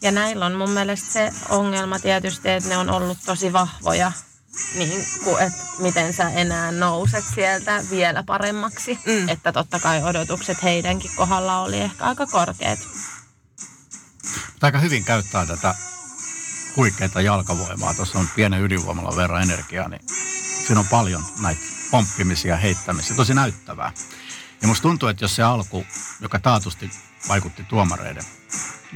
Ja 0.01 0.11
näillä 0.11 0.45
on 0.45 0.53
mun 0.55 0.69
mielestä 0.69 1.11
se 1.13 1.31
ongelma 1.49 1.99
tietysti, 1.99 2.49
että 2.49 2.69
ne 2.69 2.77
on 2.77 2.89
ollut 2.89 3.17
tosi 3.25 3.53
vahvoja, 3.53 4.11
niin 4.75 5.05
kuin, 5.23 5.43
että 5.43 5.63
miten 5.79 6.13
sä 6.13 6.29
enää 6.29 6.71
nouset 6.71 7.23
sieltä 7.35 7.83
vielä 7.89 8.23
paremmaksi. 8.23 8.99
Mm. 9.05 9.29
Että 9.29 9.51
totta 9.51 9.79
kai 9.79 10.03
odotukset 10.03 10.63
heidänkin 10.63 11.11
kohdalla 11.15 11.61
oli 11.61 11.79
ehkä 11.79 12.03
aika 12.05 12.25
korkeat. 12.27 12.79
Aika 14.61 14.79
hyvin 14.79 15.03
käyttää 15.03 15.45
tätä 15.45 15.75
huikeaa 16.75 17.21
jalkavoimaa. 17.21 17.93
Tuossa 17.93 18.19
on 18.19 18.27
pienen 18.35 18.61
ydinvoimalla 18.61 19.15
verran 19.15 19.41
energiaa, 19.41 19.87
niin 19.89 20.01
siinä 20.67 20.79
on 20.79 20.87
paljon 20.87 21.23
näitä 21.41 21.61
pomppimisia, 21.91 22.57
heittämisiä. 22.57 23.15
Tosi 23.15 23.33
näyttävää. 23.33 23.91
Ja 24.61 24.67
musta 24.67 24.81
tuntuu, 24.81 25.09
että 25.09 25.23
jos 25.23 25.35
se 25.35 25.43
alku, 25.43 25.85
joka 26.21 26.39
taatusti 26.39 26.91
vaikutti 27.29 27.63
tuomareiden 27.63 28.23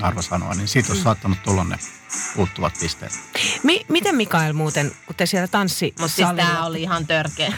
arvosanoa, 0.02 0.54
niin 0.54 0.68
siitä 0.68 0.90
olisi 0.90 1.04
saattanut 1.04 1.44
tulla 1.44 1.64
ne 1.64 1.80
puuttuvat 2.36 2.74
pisteet. 2.80 3.12
Mi- 3.64 3.86
miten 3.90 4.16
Mikael 4.16 4.54
muuten, 4.54 4.92
kun 5.06 5.16
te 5.16 5.26
siellä 5.26 5.48
tanssi 5.48 5.94
Mutta 6.00 6.16
siis 6.16 6.28
tää 6.36 6.66
oli 6.66 6.82
ihan 6.82 7.08
törkeä. 7.08 7.54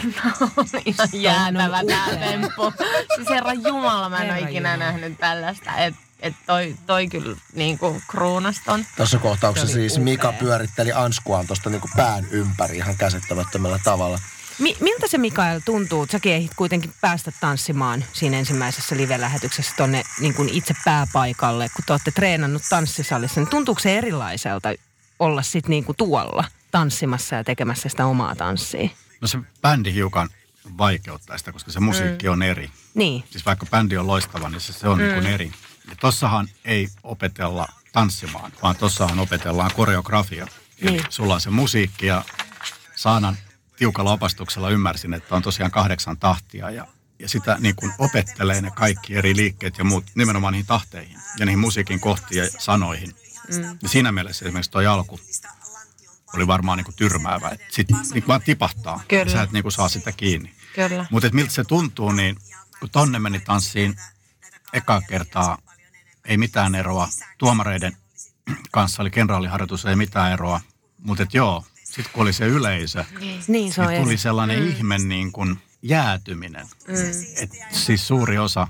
Ihan 0.84 1.08
jäätävä 1.12 1.80
tää 1.88 2.06
upea. 2.06 2.18
temppu. 2.18 2.72
Siis 3.16 3.28
herra 3.28 3.52
Jumala, 3.52 4.08
mä 4.08 4.16
en 4.16 4.22
Herra 4.22 4.36
ole 4.38 4.50
ikinä 4.50 4.72
Jumala. 4.72 4.92
nähnyt 4.92 5.18
tällaista. 5.18 5.76
Että 5.76 6.00
et 6.20 6.34
toi, 6.46 6.76
toi 6.86 7.08
kyllä 7.08 7.36
niinku 7.54 8.02
kruunaston. 8.10 8.84
Tässä 8.96 9.18
kohtauksessa 9.18 9.74
siis 9.74 9.98
Mika 9.98 10.28
upea. 10.28 10.38
pyöritteli 10.40 10.92
Anskuaan 10.92 11.46
tuosta 11.46 11.70
niinku 11.70 11.88
pään 11.96 12.26
ympäri 12.30 12.76
ihan 12.76 12.96
käsittämättömällä 12.96 13.78
tavalla. 13.84 14.18
Mi- 14.58 14.76
miltä 14.80 15.06
se 15.08 15.18
Mikael 15.18 15.60
tuntuu? 15.64 16.06
Säkin 16.10 16.32
ehdit 16.32 16.54
kuitenkin 16.56 16.94
päästä 17.00 17.32
tanssimaan 17.40 18.04
siinä 18.12 18.38
ensimmäisessä 18.38 18.96
live-lähetyksessä 18.96 19.72
tonne 19.76 20.02
niin 20.20 20.34
kuin 20.34 20.48
itse 20.48 20.74
pääpaikalle, 20.84 21.68
kun 21.68 21.84
te 21.86 21.92
olette 21.92 22.10
treenannut 22.10 22.62
tanssisalissa. 22.70 23.40
Niin 23.40 23.50
tuntuuko 23.50 23.80
se 23.80 23.98
erilaiselta 23.98 24.68
olla 25.18 25.42
sitten 25.42 25.70
niin 25.70 25.84
kuin 25.84 25.96
tuolla 25.96 26.44
tanssimassa 26.70 27.36
ja 27.36 27.44
tekemässä 27.44 27.88
sitä 27.88 28.06
omaa 28.06 28.34
tanssia? 28.34 28.88
No 29.20 29.28
se 29.28 29.38
bändi 29.62 29.94
hiukan 29.94 30.28
vaikeuttaa 30.78 31.38
sitä, 31.38 31.52
koska 31.52 31.72
se 31.72 31.80
musiikki 31.80 32.28
on 32.28 32.42
eri. 32.42 32.70
Niin. 32.94 33.24
Siis 33.30 33.46
vaikka 33.46 33.66
bändi 33.66 33.96
on 33.96 34.06
loistava, 34.06 34.48
niin 34.48 34.60
se, 34.60 34.72
se 34.72 34.88
on 34.88 34.98
mm. 34.98 35.04
niin 35.04 35.14
kuin 35.14 35.26
eri. 35.26 35.52
Ja 35.88 35.96
tossahan 36.00 36.48
ei 36.64 36.88
opetella 37.02 37.68
tanssimaan, 37.92 38.52
vaan 38.62 38.76
tossahan 38.76 39.18
opetellaan 39.18 39.70
koreografia. 39.76 40.46
Niin. 40.80 41.04
sulla 41.08 41.34
on 41.34 41.40
se 41.40 41.50
musiikki 41.50 42.06
ja 42.06 42.24
Saanan 42.96 43.38
tiukalla 43.76 44.12
opastuksella 44.12 44.70
ymmärsin, 44.70 45.14
että 45.14 45.36
on 45.36 45.42
tosiaan 45.42 45.70
kahdeksan 45.70 46.18
tahtia 46.18 46.70
ja, 46.70 46.86
ja 47.18 47.28
sitä 47.28 47.56
niin 47.60 47.76
kuin 47.76 47.92
opettelee 47.98 48.60
ne 48.60 48.70
kaikki 48.70 49.14
eri 49.14 49.36
liikkeet 49.36 49.78
ja 49.78 49.84
muut 49.84 50.04
nimenomaan 50.14 50.52
niihin 50.52 50.66
tahteihin 50.66 51.18
ja 51.38 51.46
niihin 51.46 51.58
musiikin 51.58 52.00
kohtiin 52.00 52.44
ja 52.44 52.50
sanoihin. 52.58 53.14
Mm. 53.48 53.78
Ja 53.82 53.88
siinä 53.88 54.12
mielessä 54.12 54.44
esimerkiksi 54.44 54.70
tuo 54.70 54.90
alku 54.90 55.20
oli 56.34 56.46
varmaan 56.46 56.76
niin 56.78 56.84
kuin 56.84 56.94
tyrmäävä, 56.94 57.48
että 57.48 57.66
sit 57.70 57.88
niin 58.14 58.24
vaan 58.28 58.42
tipahtaa 58.42 59.00
Kyllä. 59.08 59.22
ja 59.22 59.30
sä 59.30 59.42
et 59.42 59.52
niin 59.52 59.62
kuin 59.62 59.72
saa 59.72 59.88
sitä 59.88 60.12
kiinni. 60.12 60.54
Mutta 61.10 61.28
miltä 61.32 61.52
se 61.52 61.64
tuntuu, 61.64 62.12
niin 62.12 62.36
kun 62.80 62.90
tonne 62.90 63.18
meni 63.18 63.40
tanssiin 63.40 63.96
ekaa 64.72 65.00
kertaa, 65.00 65.58
ei 66.24 66.36
mitään 66.36 66.74
eroa. 66.74 67.08
Tuomareiden 67.38 67.96
kanssa 68.70 69.02
oli 69.02 69.10
kenraaliharjoitus, 69.10 69.84
ei 69.84 69.96
mitään 69.96 70.32
eroa. 70.32 70.60
Mutta 70.98 71.26
joo, 71.32 71.64
sitten 71.96 72.12
kun 72.12 72.22
oli 72.22 72.32
se 72.32 72.46
yleisö, 72.46 73.04
Niin 73.48 73.72
se 73.72 73.80
on 73.80 73.88
niin 73.88 74.02
tuli 74.02 74.16
sellainen 74.16 74.62
mm. 74.62 74.68
ihme 74.68 74.98
niin 74.98 75.32
kuin 75.32 75.58
jäätyminen. 75.82 76.66
Mm. 76.88 76.94
Et 77.36 77.50
siis 77.70 78.08
suuri 78.08 78.38
osa 78.38 78.68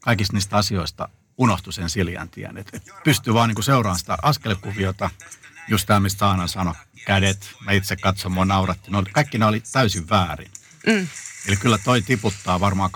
kaikista 0.00 0.36
niistä 0.36 0.56
asioista 0.56 1.08
unohtui 1.38 1.72
sen 1.72 1.90
Siljan 1.90 2.28
tien. 2.28 2.58
Et, 2.58 2.68
et 2.72 2.82
pystyi 3.04 3.34
vaan 3.34 3.48
niin 3.48 3.62
seuraamaan 3.62 3.98
sitä 3.98 4.18
askelkuviota, 4.22 5.10
just 5.68 5.86
tämä, 5.86 6.00
mistä 6.00 6.26
Aana 6.26 6.46
sanoi, 6.46 6.74
kädet, 7.06 7.50
mä 7.64 7.72
itse 7.72 7.96
katson, 7.96 8.32
mua 8.32 8.44
nauratti. 8.44 8.90
Oli, 8.94 9.10
kaikki 9.12 9.38
ne 9.38 9.46
oli 9.46 9.62
täysin 9.72 10.08
väärin. 10.10 10.50
Mm. 10.86 11.08
Eli 11.48 11.56
kyllä 11.56 11.78
toi 11.78 12.02
tiputtaa 12.02 12.60
varmaan 12.60 12.90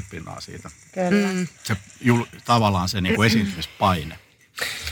20-30 0.00 0.02
pinnaa 0.10 0.40
siitä. 0.40 0.70
Kyllä. 0.94 1.32
Mm. 1.32 1.48
Se 1.64 1.76
jul, 2.00 2.24
tavallaan 2.44 2.88
se 2.88 3.00
niin 3.00 3.14
kuin 3.14 3.26
esiintymispaine. 3.26 4.18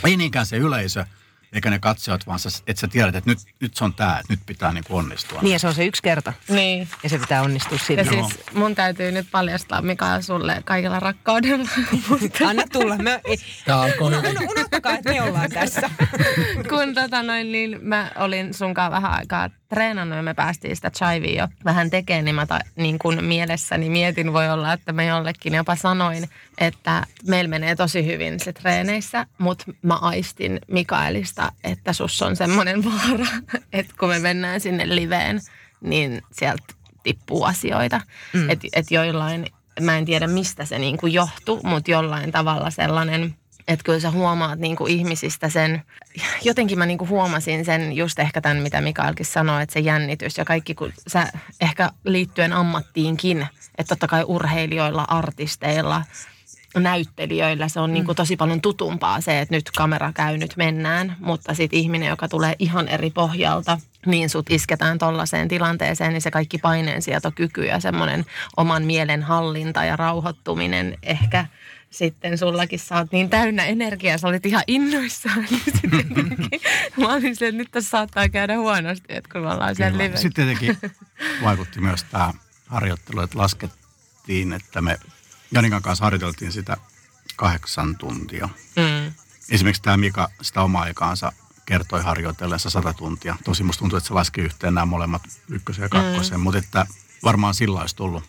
Ei 0.04 0.16
niinkään 0.16 0.47
se 0.47 0.56
yleisö, 0.56 1.06
eikä 1.54 1.70
ne 1.70 1.78
katsojat, 1.78 2.26
vaan 2.26 2.38
sä, 2.38 2.49
että 2.66 2.80
sä 2.80 2.88
tiedät, 2.88 3.14
että 3.16 3.30
nyt, 3.30 3.38
nyt 3.61 3.75
se 3.76 3.84
on 3.84 3.94
tämä, 3.94 4.18
että 4.20 4.32
nyt 4.32 4.40
pitää 4.46 4.73
niin 4.73 4.84
kuin 4.84 4.99
onnistua. 4.99 5.42
Niin 5.42 5.52
ja 5.52 5.58
se 5.58 5.66
on 5.68 5.75
se 5.75 5.84
yksi 5.87 6.02
kerta. 6.02 6.32
Niin. 6.49 6.88
Ja 7.02 7.08
se 7.08 7.18
pitää 7.18 7.42
onnistua 7.42 7.78
Ja 7.78 7.84
siinä. 7.84 8.02
Joo. 8.02 8.28
siis 8.28 8.40
mun 8.54 8.75
täytyy 8.75 9.12
nyt 9.12 9.26
paljastaa 9.30 9.82
Mika 9.82 10.20
sulle 10.23 10.62
kaikilla 10.64 11.00
rakkaudella. 11.00 11.68
Mutta 12.08 12.49
Anna 12.49 12.62
tulla. 12.73 12.96
Me, 12.96 13.20
ei, 13.25 13.37
Tämä 13.64 13.80
alkoi 13.82 14.16
hyvin. 14.16 14.30
uno- 14.30 14.50
unohtakaa, 14.50 14.92
että 14.94 15.11
me 15.12 15.23
ollaan 15.23 15.50
tässä. 15.50 15.90
kun 16.70 16.94
tota 16.94 17.23
noin, 17.23 17.52
niin 17.52 17.78
mä 17.82 18.11
olin 18.16 18.54
sunkaan 18.54 18.92
vähän 18.92 19.12
aikaa 19.12 19.50
treenannut 19.68 20.16
ja 20.16 20.23
me 20.23 20.34
päästiin 20.34 20.76
sitä 20.76 20.90
chivia 20.90 21.42
jo 21.42 21.49
vähän 21.64 21.90
tekemään, 21.90 22.25
niin 22.25 22.34
mä 22.34 22.46
ta, 22.46 22.61
niin 22.76 22.99
kun 22.99 23.25
mielessäni 23.25 23.90
mietin, 23.90 24.32
voi 24.32 24.50
olla, 24.50 24.73
että 24.73 24.92
mä 24.92 25.02
jollekin 25.02 25.54
jopa 25.54 25.76
sanoin, 25.76 26.28
että 26.58 27.06
meillä 27.26 27.49
menee 27.49 27.76
tosi 27.76 28.06
hyvin 28.06 28.40
se 28.40 28.52
treeneissä, 28.52 29.26
mutta 29.38 29.64
mä 29.82 29.94
aistin 29.96 30.58
Mikaelista, 30.70 31.43
että 31.64 31.92
sus 31.92 32.22
on 32.22 32.36
semmoinen 32.36 32.84
vaara, 32.90 33.26
että 33.72 33.94
kun 34.00 34.08
me 34.08 34.18
mennään 34.18 34.60
sinne 34.60 34.96
liveen, 34.96 35.40
niin 35.80 36.22
sieltä 36.32 36.64
tippuu 37.02 37.44
asioita. 37.44 38.00
Mm. 38.32 38.50
Että 38.50 38.68
et 38.72 38.90
joillain, 38.90 39.46
mä 39.80 39.98
en 39.98 40.04
tiedä 40.04 40.26
mistä 40.26 40.64
se 40.64 40.78
niinku 40.78 41.06
johtuu, 41.06 41.60
mutta 41.64 41.90
jollain 41.90 42.32
tavalla 42.32 42.70
sellainen, 42.70 43.34
että 43.68 43.84
kyllä 43.84 44.00
sä 44.00 44.10
huomaat 44.10 44.58
niinku 44.58 44.86
ihmisistä 44.86 45.48
sen, 45.48 45.82
jotenkin 46.42 46.78
mä 46.78 46.86
niinku 46.86 47.06
huomasin 47.06 47.64
sen 47.64 47.92
just 47.92 48.18
ehkä 48.18 48.40
tämän, 48.40 48.62
mitä 48.62 48.80
Mikaelkin 48.80 49.26
sanoi, 49.26 49.62
että 49.62 49.72
se 49.72 49.80
jännitys 49.80 50.38
ja 50.38 50.44
kaikki, 50.44 50.74
kun 50.74 50.92
sä 51.06 51.28
ehkä 51.60 51.90
liittyen 52.04 52.52
ammattiinkin, 52.52 53.46
että 53.78 53.88
totta 53.88 54.06
kai 54.06 54.24
urheilijoilla, 54.26 55.04
artisteilla, 55.08 56.02
näyttelijöillä 56.75 57.69
se 57.69 57.81
on 57.81 57.93
niin 57.95 58.04
kuin 58.04 58.16
tosi 58.16 58.37
paljon 58.37 58.61
tutumpaa 58.61 59.21
se, 59.21 59.40
että 59.40 59.54
nyt 59.54 59.71
kamera 59.71 60.12
käy, 60.12 60.38
nyt 60.38 60.57
mennään. 60.57 61.16
Mutta 61.21 61.54
sitten 61.54 61.78
ihminen, 61.78 62.09
joka 62.09 62.28
tulee 62.28 62.57
ihan 62.59 62.88
eri 62.88 63.11
pohjalta, 63.11 63.78
niin 64.07 64.31
sut 64.31 64.50
isketään 64.50 64.99
tollaiseen 64.99 65.49
tilanteeseen, 65.49 66.12
niin 66.12 66.23
se 66.23 66.31
kaikki 66.31 66.59
paineensietokyky 66.59 67.64
ja 67.64 67.81
semmoinen 67.81 68.25
oman 68.57 68.83
mielen 68.83 69.23
hallinta 69.23 69.85
ja 69.85 69.97
rauhoittuminen 69.97 70.99
ehkä 71.02 71.47
sitten 71.95 72.38
sullakin 72.38 72.78
sä 72.78 72.97
oot 72.97 73.12
niin 73.12 73.31
täynnä 73.31 73.64
energiaa, 73.64 74.19
sä 74.19 74.28
olit 74.28 74.47
ihan 74.47 74.62
innoissaan. 74.66 75.47
Niin 76.50 76.61
mä 76.97 77.14
olin 77.14 77.37
se, 77.37 77.49
että 77.49 77.59
nyt 77.59 77.71
tässä 77.71 77.90
saattaa 77.90 78.28
käydä 78.28 78.59
huonosti, 78.59 79.07
että 79.09 79.31
kun 79.33 79.40
me 79.40 79.52
ollaan 79.52 79.76
siellä 79.76 79.99
live. 79.99 80.16
Sitten 80.16 80.47
tietenkin 80.47 80.93
vaikutti 81.45 81.81
myös 81.81 82.04
tämä 82.04 82.33
harjoittelu, 82.66 83.21
että 83.21 83.38
laskettiin, 83.38 84.52
että 84.52 84.83
me 84.83 84.99
Janikan 85.54 85.82
kanssa 85.82 86.04
harjoiteltiin 86.04 86.52
sitä 86.52 86.76
kahdeksan 87.37 87.96
tuntia. 87.96 88.49
Mm. 88.76 89.12
Esimerkiksi 89.50 89.82
tämä 89.82 89.96
Mika 89.96 90.28
sitä 90.42 90.62
omaa 90.62 90.82
aikaansa 90.82 91.32
kertoi 91.66 92.02
harjoitellensa 92.02 92.70
sata 92.70 92.92
tuntia. 92.92 93.37
Tosi 93.44 93.62
musta 93.62 93.78
tuntuu, 93.78 93.96
että 93.96 94.08
se 94.08 94.14
laski 94.14 94.40
yhteen 94.40 94.75
nämä 94.75 94.87
molemmat 94.87 95.23
ykkösen 95.49 95.82
ja 95.82 95.88
kakkosen, 95.88 96.38
mm. 96.38 96.42
mutta 96.42 96.58
että 96.58 96.87
varmaan 97.25 97.54
sillä 97.54 97.80
olisi 97.80 97.96
tullut. 97.96 98.25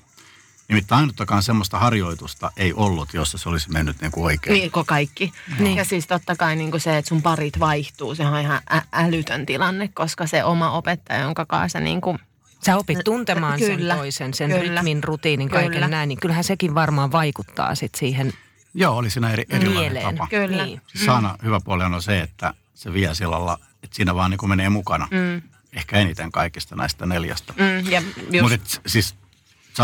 Nimittäin 0.67 0.99
ainuttakaan 0.99 1.43
semmoista 1.43 1.79
harjoitusta 1.79 2.51
ei 2.57 2.73
ollut, 2.73 3.13
jossa 3.13 3.37
se 3.37 3.49
olisi 3.49 3.71
mennyt 3.71 4.01
niin 4.01 4.11
kuin 4.11 4.25
oikein. 4.25 4.53
Niin, 4.53 4.71
kuin 4.71 4.85
kaikki. 4.85 5.33
Niin. 5.59 5.77
Ja 5.77 5.85
siis 5.85 6.07
totta 6.07 6.35
kai 6.35 6.55
niin 6.55 6.71
kuin 6.71 6.81
se, 6.81 6.97
että 6.97 7.09
sun 7.09 7.21
parit 7.21 7.59
vaihtuu, 7.59 8.15
se 8.15 8.25
on 8.25 8.39
ihan 8.39 8.61
ä- 8.73 8.87
älytön 8.91 9.45
tilanne, 9.45 9.87
koska 9.87 10.27
se 10.27 10.43
oma 10.43 10.71
opettaja, 10.71 11.21
jonka 11.21 11.45
kanssa 11.45 11.79
niin 11.79 12.01
kuin, 12.01 12.19
Sä 12.65 12.77
opit 12.77 12.99
tuntemaan 13.05 13.59
Kyllä, 13.59 13.77
sen 13.77 13.97
toisen, 13.97 14.33
sen 14.33 14.51
kyllä. 14.51 14.75
rytmin, 14.75 15.03
rutiinin, 15.03 15.49
kaiken 15.49 15.71
Kyllä. 15.71 15.87
näin. 15.87 16.07
Niin 16.09 16.19
kyllähän 16.19 16.43
sekin 16.43 16.75
varmaan 16.75 17.11
vaikuttaa 17.11 17.75
sit 17.75 17.95
siihen 17.95 18.33
Joo, 18.73 18.97
oli 18.97 19.09
siinä 19.09 19.31
eri, 19.31 19.45
erilainen 19.49 19.93
mieleen. 19.93 20.15
tapa. 20.15 20.27
Kyllä. 20.29 20.65
Niin. 20.65 20.81
Siis 20.87 21.05
Saana 21.05 21.35
hyvä 21.43 21.59
puoli 21.59 21.83
on 21.83 22.01
se, 22.01 22.21
että 22.21 22.53
se 22.75 22.93
vie 22.93 23.15
sillä 23.15 23.31
lailla, 23.35 23.59
että 23.83 23.95
siinä 23.95 24.15
vaan 24.15 24.31
niin 24.31 24.37
kuin 24.37 24.49
menee 24.49 24.69
mukana. 24.69 25.07
Mm. 25.11 25.41
Ehkä 25.73 25.97
eniten 25.97 26.31
kaikista 26.31 26.75
näistä 26.75 27.05
neljästä. 27.05 27.53
mm, 27.57 27.91
ja 27.91 28.01
just, 28.31 28.41
Mutta 28.51 28.79
siis 28.87 29.15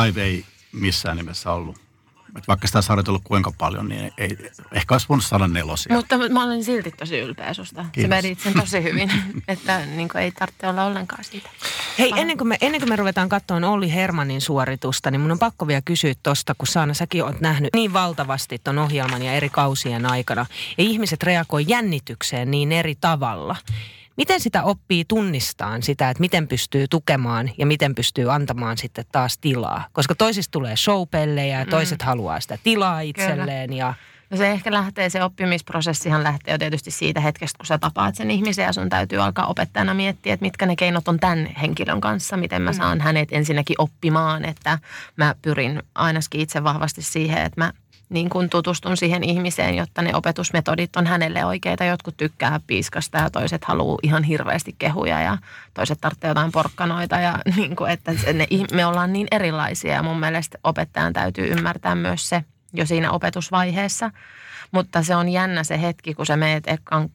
Jive 0.05 0.23
ei 0.23 0.45
missään 0.71 1.17
nimessä 1.17 1.51
ollut. 1.51 1.77
Et 2.37 2.47
vaikka 2.47 2.67
sitä 2.67 2.77
olisi 2.77 2.89
harjoitellut 2.89 3.21
kuinka 3.23 3.51
paljon, 3.57 3.89
niin 3.89 4.13
ei, 4.17 4.37
ehkä 4.71 4.93
olisi 4.93 5.09
voinut 5.09 5.25
saada 5.25 5.47
nelosia. 5.47 5.95
mutta 5.95 6.17
mä 6.29 6.43
olen 6.43 6.63
silti 6.63 6.91
tosi 6.91 7.19
ylpeä 7.19 7.53
susta. 7.53 7.83
Sä 7.83 7.89
Kiitos. 7.91 8.09
vedit 8.09 8.39
sen 8.39 8.53
tosi 8.53 8.83
hyvin, 8.83 9.11
että 9.47 9.85
niin 9.85 10.09
kuin 10.09 10.21
ei 10.21 10.31
tarvitse 10.31 10.67
olla 10.67 10.85
ollenkaan 10.85 11.23
siitä. 11.23 11.49
Hei, 11.99 12.13
ennen 12.15 12.37
kuin, 12.37 12.47
me, 12.47 12.57
ennen 12.61 12.81
kuin 12.81 12.89
me 12.89 12.95
ruvetaan 12.95 13.29
katsomaan 13.29 13.63
Olli 13.63 13.93
Hermanin 13.93 14.41
suoritusta, 14.41 15.11
niin 15.11 15.21
mun 15.21 15.31
on 15.31 15.39
pakko 15.39 15.67
vielä 15.67 15.81
kysyä 15.81 16.13
tosta, 16.23 16.55
kun 16.57 16.67
Saana, 16.67 16.93
säkin 16.93 17.23
oot 17.23 17.41
nähnyt 17.41 17.69
niin 17.73 17.93
valtavasti 17.93 18.59
ton 18.59 18.79
ohjelman 18.79 19.21
ja 19.21 19.33
eri 19.33 19.49
kausien 19.49 20.05
aikana. 20.05 20.45
Ja 20.77 20.83
ihmiset 20.83 21.23
reagoi 21.23 21.65
jännitykseen 21.67 22.51
niin 22.51 22.71
eri 22.71 22.95
tavalla. 23.01 23.55
Miten 24.17 24.39
sitä 24.39 24.63
oppii 24.63 25.05
tunnistaan 25.05 25.83
sitä, 25.83 26.09
että 26.09 26.21
miten 26.21 26.47
pystyy 26.47 26.87
tukemaan 26.87 27.51
ja 27.57 27.65
miten 27.65 27.95
pystyy 27.95 28.33
antamaan 28.33 28.77
sitten 28.77 29.05
taas 29.11 29.37
tilaa? 29.37 29.87
Koska 29.91 30.15
toisista 30.15 30.51
tulee 30.51 30.75
showpellejä 30.75 31.59
ja 31.59 31.65
toiset 31.65 31.99
mm. 31.99 32.05
haluaa 32.05 32.39
sitä 32.39 32.57
tilaa 32.63 33.01
itselleen 33.01 33.69
Kyllä. 33.69 33.79
ja... 33.79 33.93
No 34.29 34.37
se 34.37 34.51
ehkä 34.51 34.71
lähtee, 34.71 35.09
se 35.09 35.23
oppimisprosessihan 35.23 36.23
lähtee 36.23 36.53
jo 36.53 36.57
tietysti 36.57 36.91
siitä 36.91 37.19
hetkestä, 37.19 37.57
kun 37.57 37.65
sä 37.65 37.77
tapaat 37.77 38.15
sen 38.15 38.31
ihmisen 38.31 38.63
ja 38.63 38.73
sun 38.73 38.89
täytyy 38.89 39.23
alkaa 39.23 39.47
opettajana 39.47 39.93
miettiä, 39.93 40.33
että 40.33 40.45
mitkä 40.45 40.65
ne 40.65 40.75
keinot 40.75 41.07
on 41.07 41.19
tämän 41.19 41.45
henkilön 41.61 42.01
kanssa, 42.01 42.37
miten 42.37 42.61
mä 42.61 42.71
mm. 42.71 42.77
saan 42.77 43.01
hänet 43.01 43.29
ensinnäkin 43.31 43.75
oppimaan, 43.77 44.45
että 44.45 44.79
mä 45.17 45.35
pyrin 45.41 45.83
ainakin 45.95 46.41
itse 46.41 46.63
vahvasti 46.63 47.01
siihen, 47.01 47.41
että 47.41 47.61
mä 47.61 47.73
niin 48.11 48.29
kuin 48.29 48.49
tutustun 48.49 48.97
siihen 48.97 49.23
ihmiseen, 49.23 49.75
jotta 49.75 50.01
ne 50.01 50.15
opetusmetodit 50.15 50.95
on 50.95 51.07
hänelle 51.07 51.45
oikeita. 51.45 51.85
Jotkut 51.85 52.17
tykkää 52.17 52.59
piiskasta 52.67 53.17
ja 53.17 53.29
toiset 53.29 53.63
haluaa 53.63 53.97
ihan 54.03 54.23
hirveästi 54.23 54.75
kehuja 54.79 55.21
ja 55.21 55.37
toiset 55.73 55.97
tarvitsee 56.01 56.27
jotain 56.27 56.51
porkkanoita. 56.51 57.19
Ja 57.19 57.39
niin 57.57 57.75
kuin, 57.75 57.91
että 57.91 58.11
ne, 58.33 58.47
me 58.73 58.85
ollaan 58.85 59.13
niin 59.13 59.27
erilaisia 59.31 59.93
ja 59.93 60.03
mun 60.03 60.19
mielestä 60.19 60.57
opettajan 60.63 61.13
täytyy 61.13 61.47
ymmärtää 61.47 61.95
myös 61.95 62.29
se 62.29 62.43
jo 62.73 62.85
siinä 62.85 63.11
opetusvaiheessa. 63.11 64.11
Mutta 64.71 65.03
se 65.03 65.15
on 65.15 65.29
jännä 65.29 65.63
se 65.63 65.81
hetki, 65.81 66.13
kun 66.13 66.25
sä 66.25 66.37
meet 66.37 66.67
ekan 66.67 67.09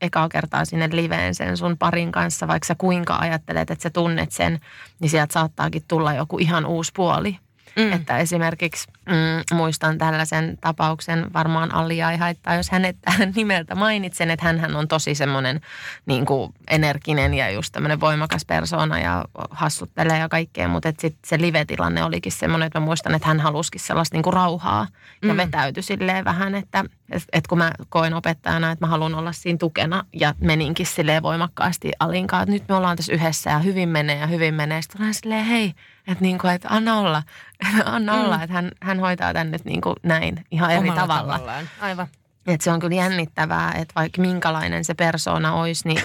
ekaa 0.00 0.28
kertaa 0.28 0.64
sinne 0.64 0.88
liveen 0.92 1.34
sen 1.34 1.56
sun 1.56 1.78
parin 1.78 2.12
kanssa, 2.12 2.48
vaikka 2.48 2.66
sä 2.66 2.74
kuinka 2.74 3.16
ajattelet, 3.16 3.70
että 3.70 3.82
sä 3.82 3.90
tunnet 3.90 4.32
sen, 4.32 4.60
niin 5.00 5.10
sieltä 5.10 5.32
saattaakin 5.32 5.82
tulla 5.88 6.14
joku 6.14 6.38
ihan 6.38 6.66
uusi 6.66 6.92
puoli. 6.96 7.38
Mm. 7.76 7.92
Että 7.92 8.18
esimerkiksi 8.18 8.88
mm, 9.06 9.56
muistan 9.56 9.98
tällaisen 9.98 10.58
tapauksen, 10.60 11.32
varmaan 11.32 11.74
Allia 11.74 12.10
ei 12.10 12.16
haittaa, 12.16 12.54
jos 12.54 12.70
hänet 12.70 12.96
nimeltä 13.36 13.74
mainitsen, 13.74 14.30
että 14.30 14.44
hän 14.44 14.76
on 14.76 14.88
tosi 14.88 15.14
semmoinen 15.14 15.60
niin 16.06 16.26
kuin 16.26 16.52
energinen 16.70 17.34
ja 17.34 17.50
just 17.50 17.72
tämmöinen 17.72 18.00
voimakas 18.00 18.44
persona 18.44 18.98
ja 18.98 19.24
hassuttelee 19.50 20.18
ja 20.18 20.28
kaikkea, 20.28 20.68
mutta 20.68 20.88
sitten 20.88 21.20
se 21.24 21.40
live-tilanne 21.40 22.04
olikin 22.04 22.32
semmoinen, 22.32 22.66
että 22.66 22.80
mä 22.80 22.86
muistan, 22.86 23.14
että 23.14 23.28
hän 23.28 23.40
halusikin 23.40 23.80
sellaista 23.80 24.16
niin 24.16 24.22
kuin 24.22 24.34
rauhaa 24.34 24.86
ja 25.22 25.34
mm. 25.34 25.36
vetäytyi 25.36 25.82
silleen 25.82 26.24
vähän, 26.24 26.54
että 26.54 26.84
että 27.10 27.48
kun 27.48 27.58
mä 27.58 27.72
koen 27.88 28.14
opettajana, 28.14 28.70
että 28.70 28.84
mä 28.84 28.90
haluan 28.90 29.14
olla 29.14 29.32
siinä 29.32 29.58
tukena 29.58 30.04
ja 30.12 30.34
meninkin 30.40 30.86
silleen 30.86 31.22
voimakkaasti 31.22 31.92
alinkaan, 32.00 32.42
että 32.42 32.52
nyt 32.52 32.68
me 32.68 32.74
ollaan 32.74 32.96
tässä 32.96 33.12
yhdessä 33.12 33.50
ja 33.50 33.58
hyvin 33.58 33.88
menee 33.88 34.18
ja 34.18 34.26
hyvin 34.26 34.54
menee. 34.54 34.82
Sitten 34.82 35.02
olen 35.02 35.14
silleen, 35.14 35.44
hei, 35.44 35.74
että, 36.08 36.22
niin 36.24 36.38
kuin, 36.38 36.52
että 36.54 36.68
anna 36.70 36.98
olla, 36.98 37.22
anna 37.84 38.12
mm. 38.12 38.20
olla, 38.20 38.42
että 38.42 38.54
hän, 38.54 38.70
hän 38.82 39.00
hoitaa 39.00 39.32
tän 39.32 39.50
nyt 39.50 39.64
niin 39.64 39.80
kuin 39.80 39.96
näin 40.02 40.44
ihan 40.50 40.70
eri 40.70 40.78
Omalla 40.78 41.00
tavalla. 41.00 41.32
Tavallaan. 41.32 41.68
Aivan. 41.80 42.06
Et 42.46 42.60
se 42.60 42.72
on 42.72 42.80
kyllä 42.80 42.94
jännittävää, 42.94 43.72
että 43.72 43.92
vaikka 43.96 44.20
minkälainen 44.20 44.84
se 44.84 44.94
persona 44.94 45.54
olisi, 45.54 45.88
niin 45.88 45.98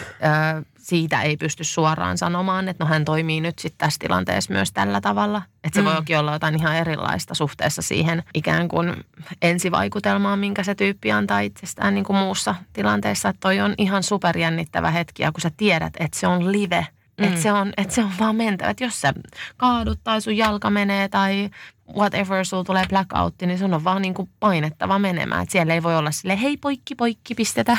ö, 0.58 0.64
siitä 0.82 1.22
ei 1.22 1.38
pysty 1.38 1.64
suoraan 1.64 2.18
sanomaan, 2.18 2.70
että 2.70 2.84
no 2.84 2.90
hän 2.90 3.06
toimii 3.06 3.42
nyt 3.42 3.60
sitten 3.60 3.78
tässä 3.78 4.00
tilanteessa 4.00 4.54
myös 4.54 4.72
tällä 4.72 5.02
tavalla. 5.02 5.42
Että 5.64 5.80
se 5.80 5.82
mm. 5.82 5.96
voikin 5.96 6.20
olla 6.20 6.34
jotain 6.34 6.56
ihan 6.56 6.76
erilaista 6.76 7.34
suhteessa 7.34 7.82
siihen 7.82 8.24
ikään 8.34 8.68
kuin 8.68 8.94
ensivaikutelmaan, 9.42 10.40
minkä 10.40 10.64
se 10.64 10.76
tyyppi 10.76 11.12
antaa 11.12 11.40
itsestään 11.40 11.94
niin 11.94 12.06
kuin 12.06 12.18
muussa 12.18 12.56
tilanteessa. 12.74 13.30
Että 13.30 13.40
toi 13.40 13.60
on 13.60 13.74
ihan 13.78 14.04
superjännittävä 14.04 14.92
hetki 14.92 15.24
ja 15.24 15.32
kun 15.32 15.42
sä 15.42 15.52
tiedät, 15.58 15.94
että 16.00 16.20
se 16.20 16.28
on 16.28 16.52
live– 16.52 16.88
Mm. 17.22 17.28
Että 17.28 17.42
se, 17.42 17.52
on, 17.52 17.74
et 17.78 17.92
se 17.92 18.04
on 18.04 18.12
vaan 18.20 18.36
mentävä. 18.36 18.70
Että 18.70 18.84
jos 18.84 19.02
sä 19.02 19.14
kaadut 19.58 20.00
tai 20.04 20.22
sun 20.22 20.38
jalka 20.38 20.70
menee 20.70 21.10
tai 21.10 21.50
whatever, 21.96 22.46
sulla 22.46 22.64
tulee 22.64 22.86
blackoutti, 22.90 23.48
niin 23.48 23.60
sun 23.60 23.74
on 23.74 23.84
vaan 23.84 24.02
niin 24.02 24.14
kuin 24.14 24.30
painettava 24.40 25.00
menemään. 25.00 25.44
Että 25.44 25.52
siellä 25.52 25.74
ei 25.74 25.84
voi 25.84 25.98
olla 25.98 26.12
sille 26.12 26.42
hei 26.42 26.58
poikki, 26.58 26.96
poikki, 26.96 27.36
pistetään 27.36 27.78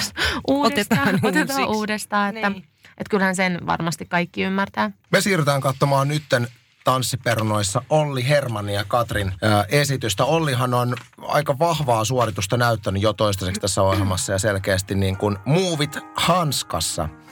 uudestaan, 0.49 1.09
otetaan, 1.09 1.21
otetaan 1.23 1.68
uudestaan. 1.68 2.37
Että, 2.37 2.50
niin. 2.50 2.64
Että 3.02 3.11
kyllähän 3.11 3.37
sen 3.37 3.61
varmasti 3.66 4.06
kaikki 4.06 4.42
ymmärtää. 4.42 4.90
Me 5.11 5.21
siirrytään 5.21 5.61
katsomaan 5.61 6.09
nytten 6.09 6.49
tanssiperunoissa 6.85 7.82
Olli 7.90 8.28
Herman 8.28 8.68
ja 8.68 8.85
Katrin 8.88 9.32
ää, 9.42 9.64
esitystä. 9.68 10.25
Ollihan 10.25 10.75
on 10.75 10.94
aika 11.23 11.59
vahvaa 11.59 12.04
suoritusta 12.04 12.56
näyttänyt 12.56 13.02
jo 13.02 13.12
toistaiseksi 13.12 13.61
tässä 13.61 13.82
ohjelmassa 13.82 14.32
ja 14.32 14.38
selkeästi 14.38 14.94
niin 14.94 15.16
kuin 15.16 15.38
muuvit 15.44 15.99
hanskassa– 16.14 17.09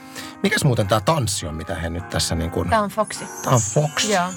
Mikäs 0.43 0.63
muuten 0.63 0.87
tämä 0.87 1.01
tanssi 1.01 1.47
on, 1.47 1.55
mitä 1.55 1.75
he 1.75 1.89
nyt 1.89 2.09
tässä 2.09 2.35
niin 2.35 2.51
kuin... 2.51 2.69
Tämä 2.69 2.81
on 2.81 2.89
Foxi. 2.89 3.25
Tämä 3.43 3.55
on 3.55 3.61
Foxi. 3.61 4.11
Joo. 4.11 4.27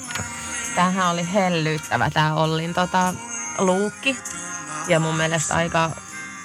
Tämähän 0.74 1.10
oli 1.10 1.32
hellyyttävä 1.32 2.10
tämä 2.10 2.34
Ollin 2.34 2.74
tota, 2.74 3.14
luukki. 3.58 4.16
Ja 4.88 5.00
mun 5.00 5.16
mielestä 5.16 5.54
aika 5.54 5.90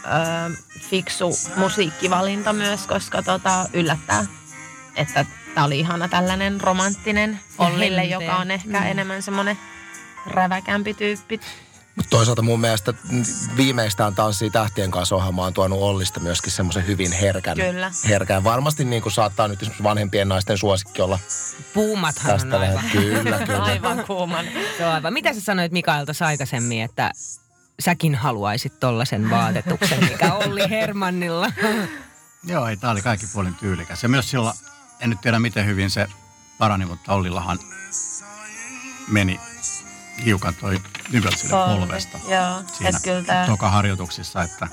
ö, 0.06 0.56
fiksu 0.80 1.32
musiikkivalinta 1.56 2.54
myös, 2.54 2.88
koska 2.88 3.24
tota, 3.24 3.66
yllättää, 3.74 4.26
että 5.00 5.26
tämä 5.56 5.66
oli 5.66 5.80
ihana 5.80 6.08
tällainen 6.08 6.62
romanttinen 6.62 7.40
Ollille, 7.58 8.04
joka 8.04 8.36
on 8.36 8.52
ehkä 8.52 8.80
mm. 8.80 8.86
enemmän 8.86 9.22
semmoinen 9.22 9.58
räväkämpi 10.26 10.94
tyyppi. 10.94 11.40
Mutta 11.96 12.10
toisaalta 12.10 12.42
mun 12.42 12.62
mielestä 12.62 12.94
viimeistään 13.58 14.16
Tanssii 14.16 14.50
tähtien 14.50 14.92
kanssa 14.92 15.16
ohjelma 15.16 15.46
on 15.46 15.54
tuonut 15.54 15.82
Ollista 15.82 16.20
myöskin 16.20 16.52
semmoisen 16.52 16.88
hyvin 16.88 17.12
herkän. 17.12 17.58
Kyllä. 17.58 17.92
herkän. 18.08 18.44
Varmasti 18.44 18.86
niin 18.86 19.02
kuin 19.02 19.14
saattaa 19.14 19.48
nyt 19.48 19.62
esimerkiksi 19.62 19.84
vanhempien 19.84 20.30
naisten 20.30 20.58
suosikki 20.58 21.02
olla. 21.02 21.20
Puumathan 21.74 22.32
tästä 22.32 22.56
on 22.56 22.62
aivan. 22.62 22.84
Kyllä, 22.92 23.40
kyllä. 23.46 23.64
aivan 23.74 24.06
kuuman. 24.06 24.46
Se 24.78 24.86
on 24.86 24.92
aivan. 24.92 25.14
Mitä 25.14 25.34
sä 25.34 25.42
sanoit 25.42 25.72
Mikael 25.72 26.06
tuossa 26.06 26.26
aikaisemmin, 26.26 26.82
että 26.82 27.12
säkin 27.80 28.16
haluaisit 28.16 28.80
tollaisen 28.80 29.30
vaatetuksen, 29.30 30.04
mikä 30.04 30.34
Olli 30.34 30.70
Hermannilla? 30.70 31.52
Joo, 32.48 32.68
ei, 32.68 32.78
tämä 32.78 32.92
oli 32.92 33.02
kaikki 33.02 33.26
puolin 33.34 33.56
tyylikäs. 33.56 34.04
Ja 34.04 34.10
myös 34.10 34.30
sillä, 34.32 34.54
en 35.00 35.10
nyt 35.10 35.22
tiedä 35.22 35.40
miten 35.40 35.66
hyvin 35.66 35.90
se 35.90 36.08
parani, 36.58 36.86
mutta 36.86 37.14
Ollillahan 37.14 37.60
meni 39.08 39.40
hiukan 40.26 40.56
toi 40.56 40.80
nivel 41.12 41.32
polvesta. 41.50 42.20
Joo, 42.28 42.64
siinä 42.78 43.00
kyllä 43.04 43.46
toka 43.46 43.70
harjoituksissa, 43.70 44.42
että, 44.42 44.68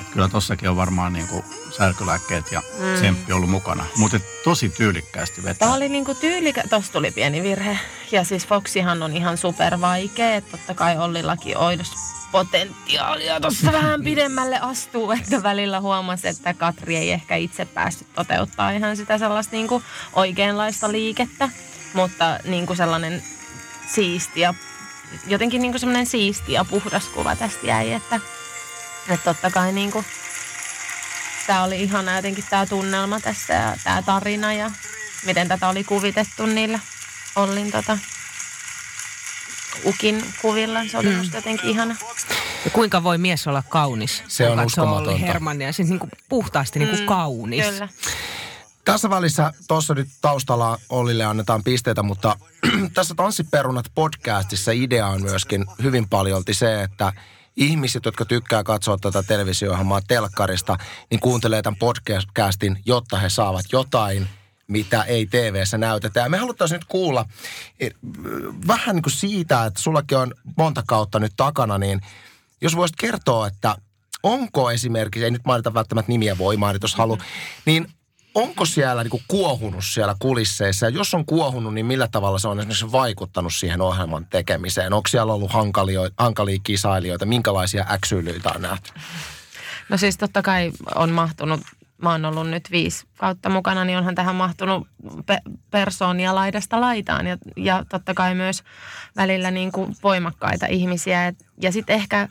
että 0.00 0.12
kyllä 0.12 0.28
tossakin 0.28 0.70
on 0.70 0.76
varmaan 0.76 1.12
niin 1.12 1.28
kuin 1.28 1.44
särkylääkkeet 1.76 2.52
ja 2.52 2.62
mm. 2.78 2.94
tsemppi 2.94 3.32
ollut 3.32 3.50
mukana. 3.50 3.84
Mutta 3.96 4.20
tosi 4.44 4.68
tyylikkäästi 4.68 5.42
vetää. 5.42 5.54
Tämä 5.54 5.74
oli 5.74 5.88
niin 5.88 6.04
kuin 6.04 6.16
tyylikä, 6.16 6.62
tossa 6.70 6.92
tuli 6.92 7.10
pieni 7.10 7.42
virhe. 7.42 7.78
Ja 8.12 8.24
siis 8.24 8.46
Foxihan 8.46 9.02
on 9.02 9.16
ihan 9.16 9.38
super 9.38 9.80
vaikea, 9.80 10.34
että 10.34 10.50
totta 10.50 10.74
kai 10.74 10.98
Ollillakin 10.98 11.56
olisi 11.56 11.92
potentiaalia 12.32 13.40
tuossa 13.40 13.72
vähän 13.72 14.04
pidemmälle 14.10 14.58
astuu, 14.60 15.10
että 15.10 15.42
välillä 15.42 15.80
huomasi, 15.80 16.28
että 16.28 16.54
Katri 16.54 16.96
ei 16.96 17.12
ehkä 17.12 17.36
itse 17.36 17.64
päässyt 17.64 18.14
toteuttaa 18.14 18.70
ihan 18.70 18.96
sitä 18.96 19.18
sellaista 19.18 19.56
niin 19.56 19.68
kuin 19.68 19.84
oikeanlaista 20.12 20.92
liikettä, 20.92 21.48
mutta 21.94 22.38
niin 22.44 22.66
kuin 22.66 22.76
sellainen 22.76 23.22
siisti 23.86 24.40
ja 24.40 24.54
jotenkin 25.26 25.62
niin 25.62 25.72
kuin 25.72 25.80
semmoinen 25.80 26.06
siisti 26.06 26.52
ja 26.52 26.64
puhdas 26.64 27.04
kuva 27.04 27.36
tästä 27.36 27.66
jäi, 27.66 27.92
että, 27.92 28.20
että 29.08 29.24
totta 29.24 29.50
kai 29.50 29.72
niin 29.72 29.90
kuin, 29.90 30.04
tämä 31.46 31.64
oli 31.64 31.82
ihana 31.82 32.16
jotenkin 32.16 32.44
tämä 32.50 32.66
tunnelma 32.66 33.20
tässä 33.20 33.54
ja 33.54 33.76
tämä 33.84 34.02
tarina 34.02 34.52
ja 34.52 34.70
miten 35.26 35.48
tätä 35.48 35.68
oli 35.68 35.84
kuvitettu 35.84 36.46
niillä 36.46 36.78
Ollin 37.36 37.70
tota, 37.70 37.98
Ukin 39.84 40.24
kuvilla. 40.42 40.80
Se 40.88 40.98
oli 40.98 41.08
mm. 41.08 41.16
musta 41.16 41.36
jotenkin 41.36 41.70
ihana. 41.70 41.96
Ja 42.64 42.70
kuinka 42.70 43.02
voi 43.02 43.18
mies 43.18 43.46
olla 43.46 43.62
kaunis? 43.68 44.22
Se 44.28 44.48
on 44.48 44.60
uskomatonta. 44.60 45.10
Olli 45.10 45.20
Hermannia, 45.20 45.72
siis 45.72 45.88
niin 45.88 45.98
kuin 45.98 46.10
puhtaasti 46.28 46.78
niin 46.78 46.88
kuin 46.88 47.00
mm, 47.00 47.06
kaunis. 47.06 47.66
Kyllä. 47.66 47.88
Tässä 48.84 49.10
välissä 49.10 49.52
tuossa 49.68 49.94
nyt 49.94 50.08
taustalla 50.20 50.78
Ollille 50.88 51.24
annetaan 51.24 51.64
pisteitä, 51.64 52.02
mutta 52.02 52.36
tässä 52.94 53.14
Tanssiperunat 53.14 53.86
podcastissa 53.94 54.72
idea 54.72 55.06
on 55.06 55.22
myöskin 55.22 55.64
hyvin 55.82 56.08
paljolti 56.08 56.54
se, 56.54 56.82
että 56.82 57.12
ihmiset, 57.56 58.04
jotka 58.04 58.24
tykkää 58.24 58.62
katsoa 58.62 58.98
tätä 59.00 59.22
televisio-ohjelmaa 59.22 60.00
telkkarista, 60.08 60.76
niin 61.10 61.20
kuuntelee 61.20 61.62
tämän 61.62 61.78
podcastin, 61.78 62.78
jotta 62.86 63.18
he 63.18 63.28
saavat 63.28 63.64
jotain, 63.72 64.28
mitä 64.68 65.02
ei 65.02 65.26
TV-ssä 65.26 65.78
näytetä. 65.78 66.20
Ja 66.20 66.28
me 66.28 66.38
haluttaisiin 66.38 66.78
nyt 66.78 66.88
kuulla 66.88 67.24
eh, 67.80 67.92
vähän 68.66 68.96
niin 68.96 69.02
kuin 69.02 69.12
siitä, 69.12 69.64
että 69.64 69.82
sullakin 69.82 70.18
on 70.18 70.34
monta 70.56 70.82
kautta 70.86 71.18
nyt 71.18 71.32
takana, 71.36 71.78
niin 71.78 72.00
jos 72.60 72.76
voisit 72.76 72.96
kertoa, 72.96 73.46
että 73.46 73.76
onko 74.22 74.70
esimerkiksi, 74.70 75.24
ei 75.24 75.30
nyt 75.30 75.44
mainita 75.44 75.74
välttämättä 75.74 76.12
nimiä, 76.12 76.38
voi 76.38 76.56
mainita 76.56 76.84
jos 76.84 76.94
halu, 76.94 77.18
niin 77.66 77.86
onko 78.34 78.64
siellä 78.64 79.04
niin 79.04 79.22
kuohunut 79.28 79.84
siellä 79.84 80.16
kulisseissa? 80.18 80.86
Ja 80.86 80.90
jos 80.90 81.14
on 81.14 81.26
kuohunut, 81.26 81.74
niin 81.74 81.86
millä 81.86 82.08
tavalla 82.08 82.38
se 82.38 82.48
on 82.48 82.58
esimerkiksi 82.58 82.92
vaikuttanut 82.92 83.54
siihen 83.54 83.80
ohjelman 83.80 84.26
tekemiseen? 84.30 84.92
Onko 84.92 85.08
siellä 85.08 85.32
ollut 85.32 85.52
hankalia, 85.52 86.00
hankalia 86.18 86.58
kisailijoita? 86.62 87.26
Minkälaisia 87.26 87.86
äksyilyitä 87.90 88.50
on 88.54 88.62
nähty? 88.62 88.92
No 89.88 89.96
siis 89.96 90.16
totta 90.16 90.42
kai 90.42 90.72
on 90.94 91.10
mahtunut 91.10 91.60
mä 92.02 92.10
oon 92.10 92.24
ollut 92.24 92.50
nyt 92.50 92.68
viisi 92.70 93.06
kautta 93.18 93.48
mukana, 93.48 93.84
niin 93.84 93.98
onhan 93.98 94.14
tähän 94.14 94.34
mahtunut 94.34 94.88
pe- 95.26 95.42
persoonia 95.70 96.34
laidasta 96.34 96.80
laitaan. 96.80 97.26
Ja, 97.26 97.36
ja 97.56 97.84
totta 97.88 98.14
kai 98.14 98.34
myös 98.34 98.62
välillä 99.16 99.50
niin 99.50 99.72
kuin 99.72 99.96
voimakkaita 100.02 100.66
ihmisiä. 100.66 101.26
Et, 101.26 101.46
ja 101.62 101.72
sitten 101.72 101.96
ehkä 101.96 102.28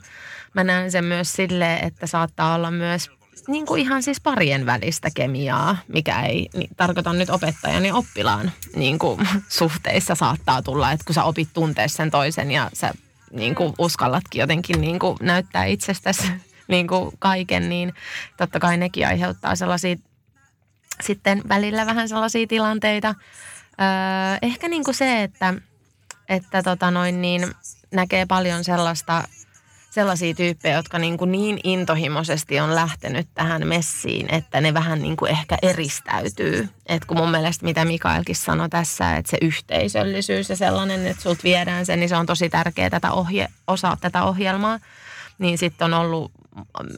mä 0.54 0.64
näen 0.64 0.90
sen 0.90 1.04
myös 1.04 1.32
silleen, 1.32 1.84
että 1.86 2.06
saattaa 2.06 2.54
olla 2.54 2.70
myös 2.70 3.10
niin 3.48 3.66
kuin 3.66 3.80
ihan 3.80 4.02
siis 4.02 4.20
parien 4.20 4.66
välistä 4.66 5.08
kemiaa, 5.14 5.76
mikä 5.88 6.22
ei 6.22 6.48
niin, 6.54 6.70
tarkoita 6.76 7.12
nyt 7.12 7.30
opettajan 7.30 7.86
ja 7.86 7.94
oppilaan 7.94 8.52
niin 8.76 8.98
kuin, 8.98 9.28
suhteissa 9.48 10.14
saattaa 10.14 10.62
tulla, 10.62 10.92
että 10.92 11.04
kun 11.04 11.14
sä 11.14 11.24
opit 11.24 11.48
tuntea 11.52 11.88
sen 11.88 12.10
toisen 12.10 12.50
ja 12.50 12.70
sä 12.72 12.90
niin 13.32 13.54
kuin, 13.54 13.74
uskallatkin 13.78 14.40
jotenkin 14.40 14.80
niin 14.80 14.98
kuin, 14.98 15.16
näyttää 15.20 15.64
itsestäsi 15.64 16.22
niin 16.68 16.88
kuin, 16.88 17.10
kaiken, 17.18 17.68
niin 17.68 17.94
totta 18.36 18.60
kai 18.60 18.76
nekin 18.76 19.06
aiheuttaa 19.06 19.56
sellaisia 19.56 19.96
sitten 21.00 21.42
välillä 21.48 21.86
vähän 21.86 22.08
sellaisia 22.08 22.46
tilanteita. 22.46 23.14
Öö, 23.80 24.38
ehkä 24.42 24.68
niin 24.68 24.84
kuin 24.84 24.94
se, 24.94 25.22
että, 25.22 25.54
että 26.28 26.62
tota 26.62 26.90
noin, 26.90 27.22
niin 27.22 27.54
näkee 27.90 28.26
paljon 28.26 28.64
sellaista 28.64 29.24
sellaisia 29.90 30.34
tyyppejä, 30.34 30.76
jotka 30.76 30.98
niin, 30.98 31.18
kuin 31.18 31.32
niin 31.32 31.60
intohimoisesti 31.64 32.60
on 32.60 32.74
lähtenyt 32.74 33.28
tähän 33.34 33.66
messiin, 33.66 34.34
että 34.34 34.60
ne 34.60 34.74
vähän 34.74 35.02
niin 35.02 35.16
kuin 35.16 35.30
ehkä 35.30 35.58
eristäytyy. 35.62 36.68
Et 36.86 37.04
kun 37.04 37.16
mun 37.16 37.30
mielestä, 37.30 37.64
mitä 37.64 37.84
Mikaelkin 37.84 38.36
sanoi 38.36 38.68
tässä, 38.68 39.16
että 39.16 39.30
se 39.30 39.38
yhteisöllisyys 39.40 40.50
ja 40.50 40.56
sellainen, 40.56 41.06
että 41.06 41.22
sulta 41.22 41.42
viedään 41.44 41.86
sen, 41.86 42.00
niin 42.00 42.08
se 42.08 42.16
on 42.16 42.26
tosi 42.26 42.48
tärkeä 42.48 42.90
tätä 42.90 43.12
ohje, 43.12 43.48
osa 43.66 43.96
tätä 44.00 44.22
ohjelmaa. 44.24 44.78
Niin 45.38 45.58
sitten 45.58 45.84
on 45.84 45.94
ollut 45.94 46.32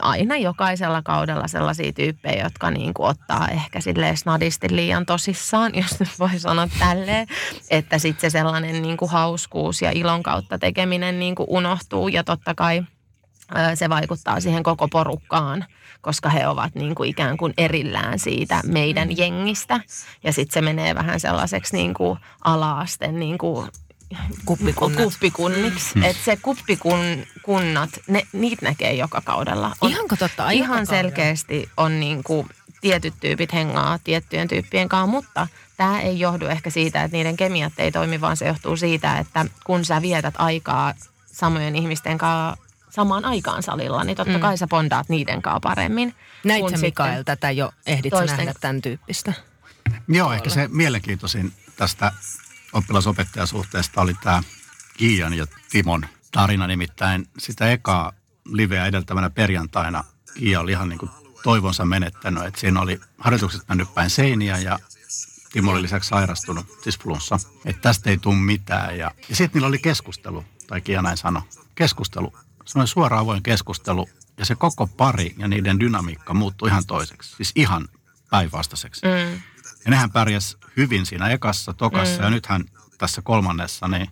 aina 0.00 0.36
jokaisella 0.36 1.02
kaudella 1.02 1.48
sellaisia 1.48 1.92
tyyppejä, 1.92 2.44
jotka 2.44 2.70
niin 2.70 2.94
kuin 2.94 3.08
ottaa 3.08 3.48
ehkä 3.48 3.80
silleen 3.80 4.16
snadisti 4.16 4.76
liian 4.76 5.06
tosissaan, 5.06 5.72
jos 5.82 6.00
nyt 6.00 6.18
voi 6.18 6.38
sanoa 6.38 6.68
tälleen, 6.78 7.26
että 7.70 7.98
sitten 7.98 8.30
se 8.30 8.38
sellainen 8.38 8.82
niin 8.82 8.96
kuin 8.96 9.10
hauskuus 9.10 9.82
ja 9.82 9.90
ilon 9.90 10.22
kautta 10.22 10.58
tekeminen 10.58 11.18
niin 11.18 11.34
kuin 11.34 11.46
unohtuu 11.50 12.08
ja 12.08 12.24
totta 12.24 12.54
kai 12.54 12.82
se 13.74 13.88
vaikuttaa 13.88 14.40
siihen 14.40 14.62
koko 14.62 14.88
porukkaan, 14.88 15.64
koska 16.00 16.28
he 16.28 16.48
ovat 16.48 16.74
niin 16.74 16.94
kuin 16.94 17.10
ikään 17.10 17.36
kuin 17.36 17.54
erillään 17.58 18.18
siitä 18.18 18.60
meidän 18.66 19.16
jengistä. 19.16 19.80
Ja 20.24 20.32
sitten 20.32 20.54
se 20.54 20.60
menee 20.60 20.94
vähän 20.94 21.20
sellaiseksi 21.20 21.76
niin 21.76 21.94
kuin 21.94 22.18
ala-asten 22.44 23.20
niin 23.20 23.38
kuin 23.38 23.68
kuppikunnat. 24.44 25.02
kuppikunniksi. 25.02 25.94
Mm. 25.94 26.02
Että 26.02 26.24
se 26.24 26.36
kuppikunnat, 26.36 27.90
ne, 28.06 28.26
niitä 28.32 28.66
näkee 28.66 28.92
joka 28.92 29.20
kaudella. 29.20 29.76
On, 29.80 29.90
Ihanko 29.90 30.16
totta? 30.16 30.50
Ihan 30.50 30.86
selkeästi 30.86 31.68
on 31.76 32.00
niin 32.00 32.24
kuin 32.24 32.48
tietyt 32.80 33.14
tyypit 33.20 33.52
hengaa 33.52 33.98
tiettyjen 34.04 34.48
tyyppien 34.48 34.88
kanssa, 34.88 35.06
mutta 35.06 35.48
tämä 35.76 36.00
ei 36.00 36.20
johdu 36.20 36.46
ehkä 36.46 36.70
siitä, 36.70 37.04
että 37.04 37.16
niiden 37.16 37.36
kemiat 37.36 37.72
ei 37.78 37.92
toimi, 37.92 38.20
vaan 38.20 38.36
se 38.36 38.46
johtuu 38.46 38.76
siitä, 38.76 39.18
että 39.18 39.46
kun 39.64 39.84
sä 39.84 40.02
vietät 40.02 40.34
aikaa 40.38 40.94
samojen 41.26 41.76
ihmisten 41.76 42.18
kanssa 42.18 42.64
samaan 42.90 43.24
aikaan 43.24 43.62
salilla, 43.62 44.04
niin 44.04 44.16
totta 44.16 44.34
mm. 44.34 44.40
kai 44.40 44.58
sä 44.58 44.66
bondaat 44.66 45.08
niiden 45.08 45.42
kanssa 45.42 45.60
paremmin. 45.60 46.14
Näit 46.44 46.68
sä 46.70 46.76
Mikael 46.76 47.22
tätä 47.22 47.50
jo, 47.50 47.72
ehdit 47.86 48.10
toisten... 48.10 48.36
nähdä 48.36 48.54
tämän 48.60 48.82
tyyppistä? 48.82 49.32
Joo, 50.08 50.32
ehkä 50.32 50.50
se 50.50 50.68
mielenkiintoisin 50.68 51.52
tästä 51.76 52.12
oppilasopettajasuhteesta 52.74 54.00
oli 54.00 54.14
tämä 54.14 54.42
Kiian 54.96 55.34
ja 55.34 55.46
Timon 55.70 56.06
tarina. 56.32 56.66
Nimittäin 56.66 57.28
sitä 57.38 57.72
ekaa 57.72 58.12
liveä 58.44 58.86
edeltävänä 58.86 59.30
perjantaina 59.30 60.04
Kiia 60.34 60.60
oli 60.60 60.70
ihan 60.70 60.88
niin 60.88 60.98
kuin 60.98 61.10
toivonsa 61.42 61.84
menettänyt. 61.84 62.44
Että 62.44 62.60
siinä 62.60 62.80
oli 62.80 63.00
harjoitukset 63.18 63.68
mennyt 63.68 63.94
päin 63.94 64.10
seiniä 64.10 64.58
ja 64.58 64.78
Timo 65.52 65.70
oli 65.70 65.82
lisäksi 65.82 66.08
sairastunut, 66.08 66.66
siis 66.82 66.98
flunssa. 66.98 67.40
Että 67.64 67.82
tästä 67.82 68.10
ei 68.10 68.18
tule 68.18 68.36
mitään. 68.36 68.98
Ja, 68.98 69.10
ja 69.28 69.36
sitten 69.36 69.50
niillä 69.54 69.68
oli 69.68 69.78
keskustelu, 69.78 70.44
tai 70.66 70.80
Kiia 70.80 71.02
näin 71.02 71.16
sanoi, 71.16 71.42
keskustelu. 71.74 72.32
Se 72.64 72.78
oli 72.78 72.88
suora 72.88 73.18
avoin 73.18 73.42
keskustelu 73.42 74.08
ja 74.38 74.44
se 74.44 74.54
koko 74.54 74.86
pari 74.86 75.34
ja 75.38 75.48
niiden 75.48 75.80
dynamiikka 75.80 76.34
muuttui 76.34 76.68
ihan 76.68 76.86
toiseksi. 76.86 77.36
Siis 77.36 77.52
ihan 77.54 77.88
päinvastaiseksi. 78.30 79.00
Mm. 79.06 79.40
Ja 79.84 79.90
nehän 79.90 80.10
pärjäs 80.10 80.56
hyvin 80.76 81.06
siinä 81.06 81.28
ekassa, 81.28 81.72
tokassa 81.72 82.18
mm. 82.18 82.24
ja 82.24 82.30
nythän 82.30 82.64
tässä 82.98 83.22
kolmannessa 83.22 83.88
niin 83.88 84.08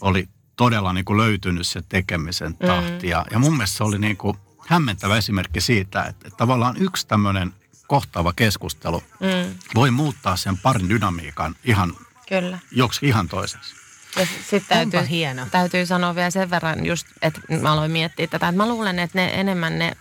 oli 0.00 0.28
todella 0.56 0.92
niin 0.92 1.04
kuin 1.04 1.16
löytynyt 1.16 1.66
se 1.66 1.82
tekemisen 1.88 2.56
tahti. 2.56 3.06
Mm. 3.06 3.10
Ja, 3.10 3.26
ja 3.30 3.38
mun 3.38 3.56
mielestä 3.56 3.76
se 3.76 3.84
oli 3.84 3.98
niin 3.98 4.16
kuin 4.16 4.36
hämmentävä 4.66 5.16
esimerkki 5.16 5.60
siitä, 5.60 6.02
että, 6.02 6.28
että 6.28 6.36
tavallaan 6.36 6.76
yksi 6.76 7.06
tämmöinen 7.06 7.52
kohtaava 7.86 8.32
keskustelu 8.32 9.02
mm. 9.20 9.54
voi 9.74 9.90
muuttaa 9.90 10.36
sen 10.36 10.58
parin 10.58 10.88
dynamiikan 10.88 11.56
ihan 11.64 11.92
Kyllä. 12.28 12.58
joksi 12.72 13.06
ihan 13.06 13.28
toiseksi. 13.28 13.74
Ja 14.16 14.26
sitten 14.50 14.90
täytyy, 14.90 15.10
hieno. 15.10 15.46
täytyy 15.50 15.86
sanoa 15.86 16.14
vielä 16.14 16.30
sen 16.30 16.50
verran 16.50 16.86
just, 16.86 17.06
että 17.22 17.40
mä 17.60 17.72
aloin 17.72 17.90
miettiä 17.90 18.26
tätä, 18.26 18.48
että 18.48 18.56
mä 18.56 18.68
luulen, 18.68 18.98
että 18.98 19.18
ne 19.18 19.40
enemmän 19.40 19.78
ne 19.78 19.96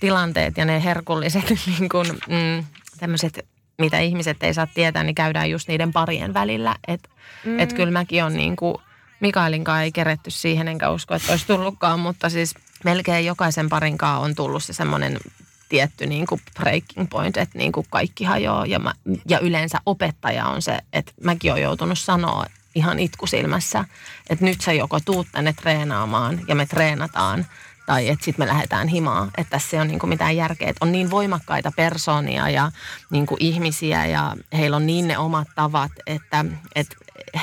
tilanteet 0.00 0.56
ja 0.56 0.64
ne 0.64 0.84
herkulliset 0.84 1.44
niin 1.66 1.88
kuin, 1.88 2.08
mm, 2.08 2.64
tämmöiset 2.98 3.46
mitä 3.78 3.98
ihmiset 3.98 4.42
ei 4.42 4.54
saa 4.54 4.66
tietää, 4.66 5.04
niin 5.04 5.14
käydään 5.14 5.50
just 5.50 5.68
niiden 5.68 5.92
parien 5.92 6.34
välillä. 6.34 6.76
Että 6.88 7.08
mm. 7.44 7.58
et 7.58 7.72
kyllä 7.72 7.92
mäkin 7.92 8.24
on 8.24 8.32
niin 8.32 8.56
kuin, 8.56 8.76
Mikaelinkaan 9.20 9.82
ei 9.82 9.92
keretty 9.92 10.30
siihen, 10.30 10.68
enkä 10.68 10.90
usko, 10.90 11.14
että 11.14 11.32
olisi 11.32 11.46
tullutkaan, 11.46 12.00
mutta 12.00 12.28
siis 12.28 12.54
melkein 12.84 13.26
jokaisen 13.26 13.68
parinkaan 13.68 14.20
on 14.20 14.34
tullut 14.34 14.64
se 14.64 14.72
semmoinen 14.72 15.18
tietty 15.68 16.06
niin 16.06 16.26
kuin 16.26 16.40
breaking 16.60 17.10
point, 17.10 17.36
että 17.36 17.58
niin 17.58 17.72
kuin 17.72 17.86
kaikki 17.90 18.24
hajoaa. 18.24 18.66
Ja, 18.66 18.78
mä, 18.78 18.92
ja 19.28 19.38
yleensä 19.38 19.78
opettaja 19.86 20.46
on 20.46 20.62
se, 20.62 20.78
että 20.92 21.12
mäkin 21.22 21.52
olen 21.52 21.62
joutunut 21.62 21.98
sanoa 21.98 22.46
ihan 22.74 22.98
itkusilmässä, 22.98 23.84
että 24.30 24.44
nyt 24.44 24.60
sä 24.60 24.72
joko 24.72 25.00
tuut 25.04 25.26
tänne 25.32 25.52
treenaamaan 25.52 26.40
ja 26.48 26.54
me 26.54 26.66
treenataan– 26.66 27.46
tai 27.86 28.08
että 28.08 28.24
sitten 28.24 28.46
me 28.46 28.52
lähdetään 28.52 28.88
himaan. 28.88 29.30
Että 29.38 29.50
tässä 29.50 29.76
ei 29.76 29.80
ole 29.80 29.88
niinku 29.88 30.06
mitään 30.06 30.36
järkeä. 30.36 30.68
Että 30.68 30.84
on 30.84 30.92
niin 30.92 31.10
voimakkaita 31.10 31.72
persoonia 31.76 32.50
ja 32.50 32.70
niinku 33.10 33.36
ihmisiä 33.40 34.06
ja 34.06 34.36
heillä 34.52 34.76
on 34.76 34.86
niin 34.86 35.08
ne 35.08 35.18
omat 35.18 35.48
tavat, 35.54 35.92
että, 36.06 36.44
että 36.74 36.96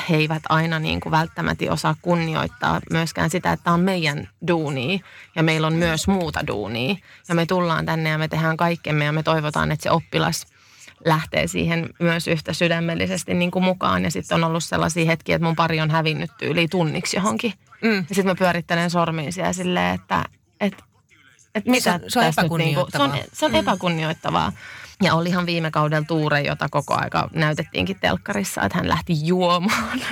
he 0.08 0.16
eivät 0.16 0.42
aina 0.48 0.78
niinku 0.78 1.10
välttämättä 1.10 1.64
osaa 1.70 1.96
kunnioittaa 2.02 2.80
myöskään 2.90 3.30
sitä, 3.30 3.52
että 3.52 3.72
on 3.72 3.80
meidän 3.80 4.28
duuni 4.48 5.00
ja 5.36 5.42
meillä 5.42 5.66
on 5.66 5.74
myös 5.74 6.08
muuta 6.08 6.46
duunia. 6.46 6.96
Ja 7.28 7.34
me 7.34 7.46
tullaan 7.46 7.86
tänne 7.86 8.10
ja 8.10 8.18
me 8.18 8.28
tehdään 8.28 8.56
kaikkemme 8.56 9.04
ja 9.04 9.12
me 9.12 9.22
toivotaan, 9.22 9.72
että 9.72 9.82
se 9.82 9.90
oppilas 9.90 10.46
lähtee 11.04 11.46
siihen 11.46 11.88
myös 11.98 12.28
yhtä 12.28 12.52
sydämellisesti 12.52 13.34
niin 13.34 13.50
kuin 13.50 13.64
mukaan. 13.64 14.04
Ja 14.04 14.10
sitten 14.10 14.34
on 14.34 14.44
ollut 14.44 14.64
sellaisia 14.64 15.06
hetkiä, 15.06 15.36
että 15.36 15.46
mun 15.46 15.56
pari 15.56 15.80
on 15.80 15.90
hävinnyt 15.90 16.30
yli 16.42 16.68
tunniksi 16.68 17.16
johonkin– 17.16 17.52
Mm. 17.82 17.96
Ja 17.96 18.14
sitten 18.14 18.26
mä 18.26 18.34
pyörittelen 18.34 18.90
sormiin 18.90 19.32
siellä 19.32 19.52
silleen, 19.52 19.94
että 19.94 20.24
et, 20.60 20.74
et 21.54 21.66
mitä 21.66 21.98
se, 21.98 22.04
se 22.08 22.18
on 22.18 22.24
epäkunnioittavaa. 22.24 23.08
Niinku, 23.08 23.26
se 23.26 23.28
on, 23.28 23.38
se 23.38 23.44
on 23.44 23.50
mm. 23.50 23.58
epäkunnioittavaa. 23.58 24.52
Ja 25.02 25.14
olihan 25.14 25.46
viime 25.46 25.70
kaudella 25.70 26.04
Tuure, 26.08 26.40
jota 26.40 26.68
koko 26.70 26.94
aika 26.94 27.28
näytettiinkin 27.34 27.96
telkkarissa, 28.00 28.62
että 28.62 28.78
hän 28.78 28.88
lähti 28.88 29.26
juomaan. 29.26 30.00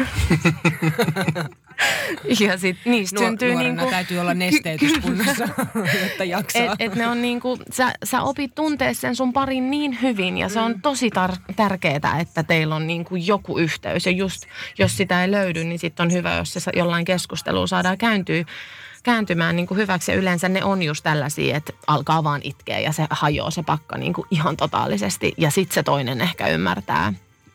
ja 2.40 2.59
sitten 2.59 2.92
niistä 2.92 3.20
Nuor- 3.20 3.24
syntyy 3.24 3.55
niinku... 3.55 3.90
täytyy 3.90 4.18
olla 4.18 4.35
nesteytyskunnossa, 4.35 5.48
jotta 6.05 6.24
jaksaa. 6.24 6.62
Et, 6.62 6.70
et 6.79 6.94
ne 6.94 7.07
on 7.07 7.22
niinku, 7.22 7.59
sä, 7.72 7.92
sä 8.05 8.22
opit 8.22 8.55
tuntea 8.55 8.94
sen 8.94 9.16
sun 9.16 9.33
parin 9.33 9.70
niin 9.70 10.03
hyvin 10.03 10.38
ja 10.38 10.48
se 10.48 10.61
on 10.61 10.72
mm. 10.72 10.83
tosi 10.83 11.09
tar- 11.09 11.55
tärkeää, 11.57 12.20
että 12.20 12.42
teillä 12.42 12.74
on 12.74 12.87
niinku 12.87 13.16
joku 13.16 13.59
yhteys. 13.59 14.07
Ja 14.07 14.12
just 14.12 14.42
jos 14.79 14.96
sitä 14.96 15.24
ei 15.24 15.31
löydy, 15.31 15.64
niin 15.64 15.79
sitten 15.79 16.05
on 16.05 16.12
hyvä, 16.12 16.37
jos 16.37 16.53
se 16.53 16.70
jollain 16.76 17.05
keskusteluun 17.05 17.68
saadaan 17.68 17.98
kääntyä 17.98 18.44
kääntymään 19.02 19.56
niin 19.56 19.66
kuin 19.66 19.78
hyväksi. 19.78 20.12
Ja 20.12 20.18
yleensä 20.18 20.48
ne 20.48 20.64
on 20.64 20.82
just 20.82 21.02
tällaisia, 21.02 21.56
että 21.56 21.72
alkaa 21.86 22.24
vaan 22.24 22.40
itkeä 22.44 22.78
ja 22.78 22.92
se 22.92 23.06
hajoaa 23.10 23.50
se 23.50 23.62
pakka 23.62 23.98
niin 23.98 24.12
kuin 24.12 24.26
ihan 24.30 24.56
totaalisesti. 24.56 25.34
Ja 25.38 25.50
sitten 25.50 25.74
se 25.74 25.82
toinen 25.82 26.20
ehkä 26.20 26.48
ymmärtää 26.48 27.12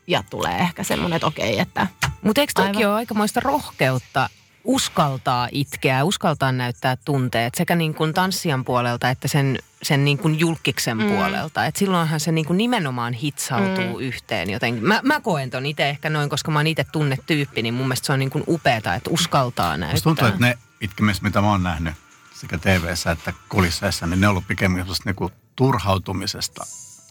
ja 0.08 0.24
tulee 0.30 0.58
ehkä 0.58 0.84
semmoinen, 0.84 1.16
että 1.16 1.28
okei, 1.28 1.60
että... 1.60 1.88
Mutta 2.22 2.42
eikö 2.42 2.54
toki 2.56 2.86
ole 2.86 2.94
aikamoista 2.94 3.40
rohkeutta 3.40 4.30
uskaltaa 4.64 5.50
itkeä, 5.52 6.04
uskaltaa 6.04 6.52
näyttää 6.52 6.98
tunteet 7.06 7.56
sekä 7.56 7.76
niin 7.76 7.94
kuin 7.94 8.14
tanssijan 8.14 8.66
puolelta 8.66 9.10
että 9.10 9.28
sen, 9.28 9.60
sen 9.84 10.06
niin 10.06 10.18
kuin 10.18 10.40
julkiksen 10.40 10.98
mm. 10.98 11.08
puolelta. 11.08 11.66
Et 11.66 11.76
silloinhan 11.76 12.20
se 12.20 12.32
niin 12.32 12.46
kuin 12.46 12.58
nimenomaan 12.58 13.14
hitsautuu 13.14 13.94
mm. 13.94 14.00
yhteen 14.00 14.50
jotenkin. 14.50 14.86
Mä, 14.86 15.00
mä 15.04 15.20
koen 15.20 15.50
ton 15.50 15.66
itse 15.66 15.90
ehkä 15.90 16.10
noin, 16.10 16.30
koska 16.30 16.52
mä 16.52 16.60
oon 16.60 16.68
itse 16.68 16.86
tunnetyyppi, 16.92 17.62
niin 17.62 17.74
mun 17.74 17.88
mielestä 17.88 18.06
se 18.06 18.14
on 18.14 18.20
niin 18.20 18.30
kuin 18.30 18.44
upeeta, 18.48 18.96
että 18.96 19.10
uskaltaa 19.10 19.78
näyttää. 19.78 19.94
Musta 19.94 20.04
tuntuu, 20.04 20.28
että 20.28 20.40
ne 20.40 20.58
itkemiset, 20.86 21.24
mitä 21.24 21.42
mä 21.42 21.48
oon 21.48 21.64
nähnyt 21.64 21.94
sekä 22.34 22.58
tv 22.58 22.84
että 23.12 23.34
kulisseissa, 23.50 24.08
niin 24.08 24.22
ne 24.22 24.28
on 24.28 24.32
ollut 24.32 24.48
pikemminkin 24.48 24.96
niin 25.06 25.32
turhautumisesta 25.56 26.66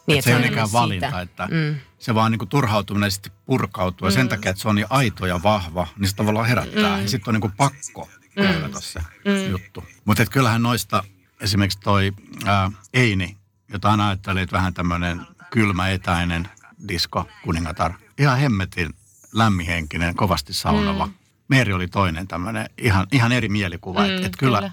niin, 0.06 0.18
että 0.18 0.24
se 0.24 0.30
ei 0.30 0.36
ole 0.36 0.46
mikään 0.48 0.72
valinta, 0.72 1.06
siitä. 1.06 1.20
että 1.20 1.48
mm. 1.50 1.76
se 1.98 2.14
vaan 2.14 2.32
niin 2.32 2.38
kuin 2.38 2.48
turhautuminen 2.48 3.10
sitten 3.10 3.32
purkautuu. 3.46 4.06
Ja 4.06 4.10
mm. 4.10 4.14
sen 4.14 4.28
takia, 4.28 4.50
että 4.50 4.62
se 4.62 4.68
on 4.68 4.74
niin 4.74 4.86
aito 4.90 5.26
ja 5.26 5.42
vahva, 5.42 5.86
niin 5.98 6.08
se 6.08 6.16
tavallaan 6.16 6.46
herättää. 6.46 6.96
Mm. 6.96 7.02
Ja 7.02 7.08
sitten 7.08 7.30
on 7.30 7.34
niin 7.34 7.40
kuin 7.40 7.52
pakko 7.56 8.08
kohdata 8.34 8.78
mm. 8.78 8.82
se 8.82 9.00
mm. 9.00 9.50
juttu. 9.50 9.84
Mutta 10.04 10.26
kyllähän 10.26 10.62
noista 10.62 11.04
esimerkiksi 11.40 11.80
toi 11.80 12.12
ää, 12.46 12.70
Eini 12.94 13.36
jota 13.72 13.90
aina 13.90 14.08
ajattelin, 14.08 14.42
että 14.42 14.56
vähän 14.56 14.74
tämmöinen 14.74 15.26
kylmä, 15.50 15.88
etäinen 15.88 16.48
disko, 16.88 17.28
kuningatar. 17.44 17.92
Ihan 18.18 18.38
hemmetin 18.38 18.94
lämmihenkinen, 19.32 20.14
kovasti 20.14 20.52
saunova. 20.52 21.06
Mm. 21.06 21.12
Meeri 21.48 21.72
oli 21.72 21.88
toinen 21.88 22.28
tämmöinen 22.28 22.70
ihan, 22.78 23.06
ihan 23.12 23.32
eri 23.32 23.48
mielikuva. 23.48 24.00
Mm, 24.00 24.10
että 24.10 24.26
et 24.26 24.36
kyllä, 24.38 24.58
kyllä. 24.58 24.72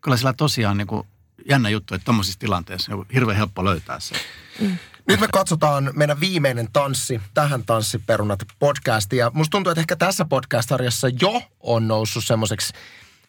kyllä 0.00 0.16
sillä 0.16 0.32
tosiaan 0.32 0.76
niin 0.76 0.86
kuin 0.86 1.06
jännä 1.48 1.68
juttu, 1.68 1.94
että 1.94 2.04
tuommoisissa 2.04 2.38
tilanteissa 2.38 2.94
on 2.94 3.06
hirveän 3.14 3.36
helppo 3.36 3.64
löytää 3.64 4.00
se. 4.00 4.14
Mm. 4.60 4.78
Nyt 5.08 5.20
me 5.20 5.28
katsotaan 5.32 5.90
meidän 5.94 6.20
viimeinen 6.20 6.68
tanssi, 6.72 7.20
tähän 7.34 7.64
Tanssiperunat 7.64 8.38
podcastiin. 8.58 9.18
Ja 9.20 9.30
musta 9.34 9.50
tuntuu, 9.50 9.70
että 9.70 9.80
ehkä 9.80 9.96
tässä 9.96 10.24
podcast-sarjassa 10.24 11.08
jo 11.22 11.42
on 11.60 11.88
noussut 11.88 12.24
semmoiseksi 12.24 12.72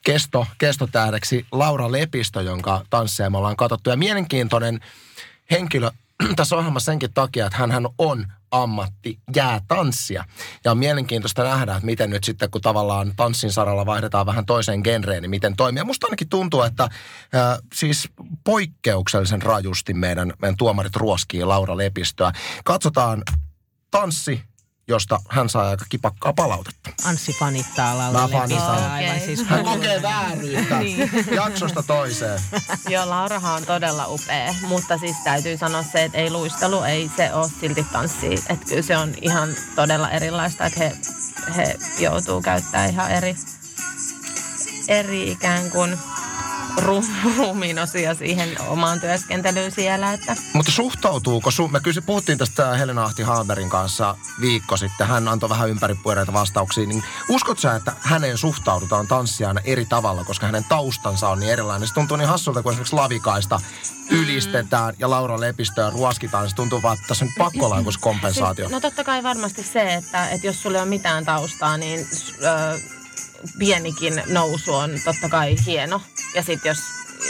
kesto, 0.03 0.47
kestotähdeksi 0.57 1.45
Laura 1.51 1.91
Lepistö, 1.91 2.41
jonka 2.41 2.85
tansseja 2.89 3.29
me 3.29 3.37
ollaan 3.37 3.55
katsottu. 3.55 3.89
Ja 3.89 3.97
mielenkiintoinen 3.97 4.79
henkilö 5.51 5.91
tässä 6.35 6.55
ohjelmassa 6.55 6.91
senkin 6.91 7.13
takia, 7.13 7.45
että 7.45 7.57
hän 7.57 7.87
on 7.97 8.25
ammatti 8.51 9.19
jäätanssia. 9.35 10.25
Ja 10.65 10.71
on 10.71 10.77
mielenkiintoista 10.77 11.43
nähdä, 11.43 11.73
että 11.73 11.85
miten 11.85 12.09
nyt 12.09 12.23
sitten, 12.23 12.51
kun 12.51 12.61
tavallaan 12.61 13.13
tanssin 13.15 13.51
saralla 13.51 13.85
vaihdetaan 13.85 14.25
vähän 14.25 14.45
toiseen 14.45 14.81
genreen, 14.83 15.21
niin 15.21 15.29
miten 15.29 15.55
toimii. 15.55 15.83
Musta 15.83 16.07
ainakin 16.07 16.29
tuntuu, 16.29 16.61
että 16.61 16.83
äh, 16.83 16.89
siis 17.73 18.09
poikkeuksellisen 18.43 19.41
rajusti 19.41 19.93
meidän, 19.93 20.33
meidän 20.41 20.57
tuomarit 20.57 20.95
ruoskii 20.95 21.43
Laura 21.43 21.77
Lepistöä. 21.77 22.31
Katsotaan 22.63 23.23
tanssi 23.91 24.43
josta 24.87 25.19
hän 25.29 25.49
saa 25.49 25.69
aika 25.69 25.85
kipakkaa 25.89 26.33
palautetta. 26.33 26.89
Anssi 27.05 27.33
fanittaa 27.39 27.97
Laura 27.97 28.39
Lepistöä 28.39 28.93
aivan 28.93 29.19
siis 29.19 29.43
Hän 29.43 29.65
kokee 29.65 30.01
vääryyttä 30.01 30.79
niin. 30.83 31.11
jaksosta 31.31 31.83
toiseen. 31.83 32.39
Joo, 32.89 33.09
Laurahan 33.09 33.55
on 33.55 33.65
todella 33.65 34.07
upea, 34.07 34.53
mutta 34.67 34.97
siis 34.97 35.15
täytyy 35.23 35.57
sanoa 35.57 35.83
se, 35.83 36.03
että 36.03 36.17
ei 36.17 36.31
luistelu, 36.31 36.83
ei 36.83 37.11
se 37.17 37.33
ole 37.33 37.49
silti 37.59 37.83
tanssi. 37.91 38.33
Että 38.33 38.65
kyllä 38.69 38.81
se 38.81 38.97
on 38.97 39.13
ihan 39.21 39.49
todella 39.75 40.09
erilaista, 40.09 40.65
että 40.65 40.79
he, 40.79 40.97
he 41.57 41.75
joutuu 41.99 42.41
käyttämään 42.41 42.89
ihan 42.89 43.11
eri, 43.11 43.35
eri 44.87 45.31
ikään 45.31 45.71
kuin 45.71 45.97
ruumiin 47.37 47.79
osia 47.79 48.15
siihen 48.15 48.49
omaan 48.67 49.01
työskentelyyn 49.01 49.71
siellä. 49.71 50.13
Että. 50.13 50.35
Mutta 50.53 50.71
suhtautuuko, 50.71 51.49
su- 51.49 51.71
me 51.71 51.79
kysy, 51.79 52.01
puhuttiin 52.01 52.37
tästä 52.37 52.77
Helena 52.77 53.03
Ahti 53.03 53.23
Haaberin 53.23 53.69
kanssa 53.69 54.17
viikko 54.41 54.77
sitten, 54.77 55.07
hän 55.07 55.27
antoi 55.27 55.49
vähän 55.49 55.69
ympäripyöreitä 55.69 56.33
vastauksia, 56.33 56.85
niin 56.85 57.03
uskot 57.29 57.59
sä, 57.59 57.75
että 57.75 57.93
häneen 57.99 58.37
suhtaudutaan 58.37 59.07
tanssijana 59.07 59.61
eri 59.63 59.85
tavalla, 59.85 60.23
koska 60.23 60.45
hänen 60.45 60.63
taustansa 60.63 61.29
on 61.29 61.39
niin 61.39 61.51
erilainen? 61.51 61.87
Se 61.87 61.93
tuntuu 61.93 62.17
niin 62.17 62.29
hassulta, 62.29 62.63
kun 62.63 62.71
esimerkiksi 62.71 62.95
Lavikaista 62.95 63.61
ylistetään 64.09 64.93
ja 64.99 65.09
Laura 65.09 65.39
Lepistöä 65.39 65.89
ruoskitaan, 65.89 66.49
se 66.49 66.55
tuntuu 66.55 66.81
vaan, 66.81 66.93
että 66.93 67.07
tässä 67.07 67.25
on 67.25 67.51
joku 67.55 67.91
kompensaatio. 67.99 68.65
Siis, 68.65 68.71
no 68.71 68.79
totta 68.79 69.03
kai 69.03 69.23
varmasti 69.23 69.63
se, 69.63 69.93
että, 69.93 70.29
että 70.29 70.47
jos 70.47 70.63
sulle 70.63 70.81
on 70.81 70.87
mitään 70.87 71.25
taustaa, 71.25 71.77
niin... 71.77 72.07
Öö, 72.43 72.79
pienikin 73.59 74.23
nousu 74.27 74.73
on 74.73 74.91
totta 75.05 75.29
kai 75.29 75.55
hieno. 75.65 76.01
Ja 76.35 76.43
sitten 76.43 76.69
jos, 76.69 76.79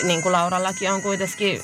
niin 0.03 0.21
kuin 0.21 0.31
Laurallakin 0.31 0.91
on 0.91 1.01
kuitenkin 1.01 1.63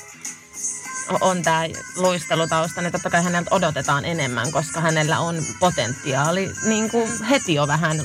on 1.20 1.42
tämä 1.42 1.62
luistelutausta, 1.96 2.82
niin 2.82 2.92
totta 2.92 3.10
kai 3.10 3.22
häneltä 3.24 3.54
odotetaan 3.54 4.04
enemmän, 4.04 4.52
koska 4.52 4.80
hänellä 4.80 5.18
on 5.18 5.42
potentiaali 5.60 6.50
niin 6.64 6.90
kuin 6.90 7.24
heti 7.24 7.54
jo 7.54 7.66
vähän 7.66 8.02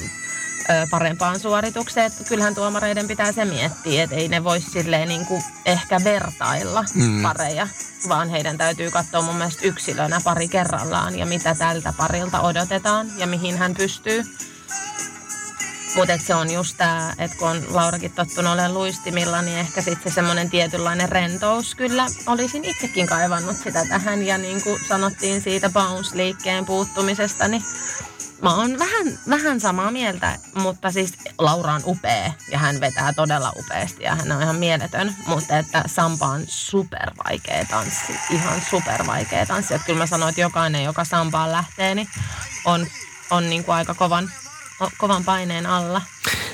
parempaan 0.90 1.40
suoritukseen. 1.40 2.06
Että 2.06 2.24
kyllähän 2.24 2.56
tuomareiden 2.56 3.08
pitää 3.08 3.32
se 3.32 3.46
miettiä, 3.46 4.04
että 4.04 4.16
ei 4.16 4.28
ne 4.28 4.44
voi 4.44 4.62
silleen 4.62 5.08
niin 5.08 5.26
kuin 5.26 5.44
ehkä 5.66 6.04
vertailla 6.04 6.86
mm. 6.94 7.22
pareja, 7.22 7.68
vaan 8.08 8.30
heidän 8.30 8.58
täytyy 8.58 8.92
katsoa 8.92 9.22
mun 9.22 9.36
mielestä 9.36 9.68
yksilönä 9.68 10.22
pari 10.24 10.48
kerrallaan 10.48 11.20
ja 11.20 11.26
mitä 11.26 11.56
tältä 11.56 11.94
parilta 11.98 12.42
odotetaan 12.42 13.08
ja 13.18 13.28
mihin 13.28 13.58
hän 13.58 13.74
pystyy. 13.74 14.24
Mutta 15.96 16.18
se 16.18 16.36
on 16.36 16.54
just 16.54 16.78
tämä, 16.78 17.14
että 17.18 17.38
kun 17.38 17.48
on 17.50 17.64
Laurakin 17.70 18.12
tottunut 18.12 18.54
olemaan 18.54 18.74
luistimilla, 18.74 19.42
niin 19.42 19.58
ehkä 19.58 19.82
sitten 19.82 20.12
se 20.12 20.16
semmoinen 20.16 20.50
tietynlainen 20.50 21.10
rentous 21.10 21.76
kyllä 21.76 22.06
olisin 22.28 22.66
itsekin 22.66 23.08
kaivannut 23.08 23.58
sitä 23.58 23.86
tähän. 23.90 24.24
Ja 24.24 24.38
niin 24.38 24.64
kuin 24.64 24.82
sanottiin 24.88 25.42
siitä 25.42 25.70
bounce-liikkeen 25.70 26.66
puuttumisesta, 26.66 27.48
niin 27.48 27.64
mä 28.42 28.56
oon 28.56 28.80
vähän, 28.80 29.20
vähän 29.30 29.60
samaa 29.60 29.92
mieltä, 29.92 30.40
mutta 30.56 30.92
siis 30.92 31.14
Laura 31.38 31.74
on 31.74 31.82
upea 31.86 32.34
ja 32.52 32.58
hän 32.58 32.80
vetää 32.80 33.14
todella 33.14 33.52
upeasti 33.56 34.04
ja 34.04 34.16
hän 34.16 34.32
on 34.32 34.42
ihan 34.42 34.56
mieletön. 34.56 35.16
Mutta 35.26 35.58
että 35.58 35.84
Sampa 35.86 36.28
on 36.28 36.44
super 36.48 37.12
vaikea 37.26 37.66
tanssi, 37.66 38.16
ihan 38.30 38.62
super 38.70 39.08
vaikea 39.08 39.46
tanssi. 39.46 39.74
Että 39.74 39.86
kyllä 39.86 40.00
mä 40.00 40.08
sanoin, 40.08 40.30
että 40.30 40.42
jokainen, 40.42 40.84
joka 40.84 41.06
Sampaan 41.06 41.52
lähtee, 41.52 41.96
niin 41.96 42.08
on, 42.66 42.88
on 43.32 43.50
niin 43.50 43.64
kuin 43.64 43.76
aika 43.76 43.94
kovan 43.94 44.32
kovan 44.98 45.26
paineen 45.26 45.66
alla. 45.66 46.02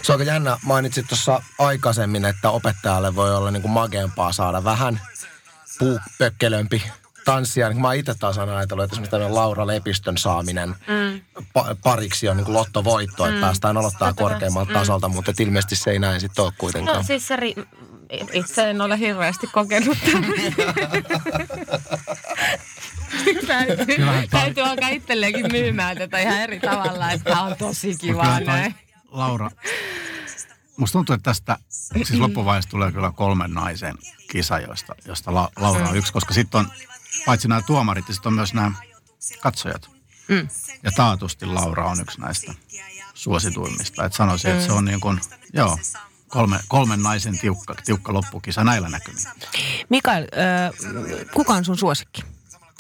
Se 0.02 0.12
on 0.12 0.20
aika 0.20 0.32
jännä. 0.32 0.58
Mainitsit 0.66 1.08
tuossa 1.08 1.44
aikaisemmin, 1.60 2.26
että 2.26 2.50
opettajalle 2.50 3.16
voi 3.16 3.36
olla 3.36 3.52
niin 3.52 3.62
kuin 3.62 3.74
saada 4.34 4.64
vähän 4.64 5.02
puupökkelömpi 5.80 6.84
tanssia. 7.26 7.70
Niin 7.70 7.82
mä 7.82 7.94
itse 7.94 8.14
taas 8.20 8.38
aina 8.38 8.58
ajatellut, 8.58 8.84
että 8.84 8.94
esimerkiksi 8.94 9.34
Laura 9.34 9.68
Lepistön 9.68 10.18
saaminen 10.18 10.70
mm. 10.70 11.22
pa- 11.60 11.76
pariksi 11.84 12.30
on 12.30 12.38
niin 12.38 12.46
kuin 12.46 12.56
lottovoitto, 12.56 13.24
mm. 13.24 13.30
että 13.30 13.42
päästään 13.42 13.78
aloittaa 13.78 14.14
korkeammalta 14.14 14.72
mm. 14.72 14.74
tasolta, 14.74 15.10
mutta 15.10 15.34
ilmeisesti 15.40 15.76
se 15.76 15.92
ei 15.92 16.00
näin 16.00 16.22
sitten 16.22 16.46
ole 16.46 16.54
kuitenkaan. 16.58 16.98
No 16.98 17.04
siis 17.04 17.28
se 17.28 17.36
ri- 17.36 17.66
itse 18.34 18.70
en 18.70 18.82
ole 18.82 19.00
hirveästi 19.00 19.48
kokenut 19.48 19.98
täytyy, 23.52 23.98
täytyy 24.30 24.64
alkaa 24.64 24.90
itselleenkin 24.90 25.52
myymään 25.52 25.98
tätä 25.98 26.20
ihan 26.20 26.42
eri 26.42 26.60
tavalla, 26.60 27.12
että 27.12 27.30
tämä 27.30 27.44
on 27.44 27.56
tosi 27.58 27.96
kiva 27.98 28.40
näin. 28.40 28.76
Laura, 29.12 29.52
musta 30.78 30.94
tuntuu, 30.94 31.16
että 31.16 31.24
tästä 31.24 31.58
siis 31.96 32.20
loppuvaiheessa 32.20 32.70
tulee 32.70 32.92
kyllä 32.92 33.12
kolmen 33.16 33.54
naisen 33.54 33.96
kisa, 34.32 34.60
josta, 34.60 34.96
josta 35.06 35.34
La, 35.34 35.50
Laura 35.60 35.90
on 35.90 35.98
yksi, 35.98 36.14
koska 36.14 36.34
sitten 36.34 36.60
on 36.60 36.72
paitsi 37.26 37.48
nämä 37.48 37.62
tuomarit, 37.62 38.08
ja 38.08 38.14
sitten 38.14 38.30
on 38.30 38.34
myös 38.34 38.54
nämä 38.54 38.72
katsojat. 39.40 39.90
Mm. 40.28 40.48
Ja 40.84 40.92
taatusti 40.92 41.46
Laura 41.46 41.86
on 41.86 42.02
yksi 42.02 42.22
näistä 42.22 42.54
suosituimmista. 43.14 44.06
Että 44.06 44.18
sanoisin, 44.18 44.52
mm. 44.52 44.56
että 44.56 44.66
se 44.66 44.74
on 44.74 44.86
niin 44.86 45.00
kuin, 45.00 45.22
joo, 45.54 45.78
kolme, 46.28 46.60
kolmen 46.68 47.04
naisen 47.04 47.40
tiukka, 47.40 47.76
tiukka 47.86 48.14
loppukisa 48.14 48.64
näillä 48.64 48.90
näkymin. 48.90 49.24
Mikael, 49.90 50.24
äh, 50.24 50.72
kuka 51.34 51.54
on 51.54 51.66
sun 51.66 51.78
suosikki? 51.78 52.24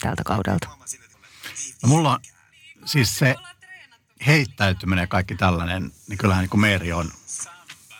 Tältä 0.01 0.23
kaudelta? 0.23 0.67
No 1.83 1.89
mulla 1.89 2.11
on 2.11 2.19
siis 2.85 3.19
se 3.19 3.35
heittäytyminen 4.27 5.03
ja 5.03 5.07
kaikki 5.07 5.35
tällainen, 5.35 5.91
niin 6.07 6.17
kyllähän 6.17 6.41
niin 6.41 6.49
kuin 6.49 6.61
Meeri 6.61 6.93
on 6.93 7.11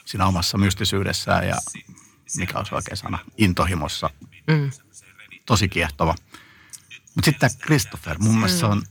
siinä 0.06 0.26
omassa 0.26 0.58
mystisyydessään 0.58 1.48
ja 1.48 1.56
mikä 2.38 2.60
on 2.60 2.66
oikein 2.72 2.98
sana, 2.98 3.20
intohimossa. 3.38 4.10
Mm. 4.48 4.72
Tosi 5.46 5.70
kiehtova. 5.70 6.16
Mutta 7.16 7.26
sitten 7.26 7.50
tämä 7.50 7.66
Christopher, 7.66 8.18
mun 8.20 8.36
mielestä 8.36 8.56
mm. 8.56 8.60
se 8.60 8.66
on, 8.66 8.84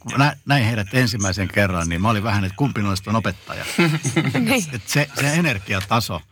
kun 0.00 0.18
nä, 0.18 0.36
näin 0.46 0.64
heidät 0.64 0.94
ensimmäisen 0.94 1.48
kerran, 1.48 1.88
niin 1.88 2.02
mä 2.02 2.10
olin 2.10 2.22
vähän, 2.22 2.44
että 2.44 2.56
kumpi 2.56 2.82
noista 2.82 3.10
on 3.10 3.16
opettaja. 3.16 3.64
niin. 4.46 4.64
Et 4.72 4.88
se, 4.88 5.10
se 5.20 5.34
energiataso, 5.34 6.22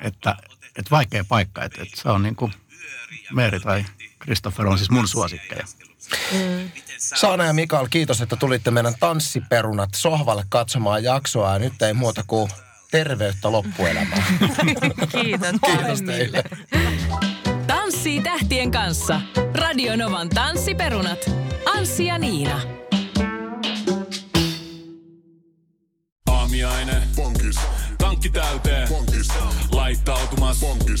että, 0.00 0.36
että 0.76 0.90
vaikea 0.90 1.24
paikka, 1.24 1.64
että, 1.64 1.82
että 1.82 2.00
se 2.00 2.08
on 2.08 2.22
niin 2.22 2.36
kuin 2.36 2.52
Meeri 3.32 3.60
tai 3.60 3.84
Christopher 4.26 4.66
on 4.66 4.78
siis 4.78 4.90
mun 4.90 5.08
suosikkeja. 5.08 5.64
Mm. 6.32 6.70
Saana 6.98 7.44
ja 7.44 7.52
Mikael, 7.52 7.86
kiitos, 7.90 8.20
että 8.20 8.36
tulitte 8.36 8.70
meidän 8.70 8.94
tanssiperunat 9.00 9.90
sohvalle 9.94 10.44
katsomaan 10.48 11.04
jaksoa. 11.04 11.52
Ja 11.52 11.58
nyt 11.58 11.82
ei 11.82 11.94
muuta 11.94 12.24
kuin 12.26 12.50
terveyttä 12.90 13.52
loppuelämään. 13.52 14.22
kiitos. 15.12 15.50
kiitos 15.66 16.02
teille. 16.02 16.44
Tanssii 17.66 18.20
tähtien 18.20 18.70
kanssa. 18.70 19.20
Radionovan 19.54 20.28
tanssiperunat. 20.28 21.18
Anssi 21.76 22.06
ja 22.06 22.18
Niina. 22.18 22.60
Aamiaine. 26.30 27.02
Bonkis. 27.16 27.56
Tankki 27.98 28.30
täyteen. 28.30 28.88
Bonkis. 28.88 29.28
Laittautumas. 29.72 30.60
Bonkis 30.60 31.00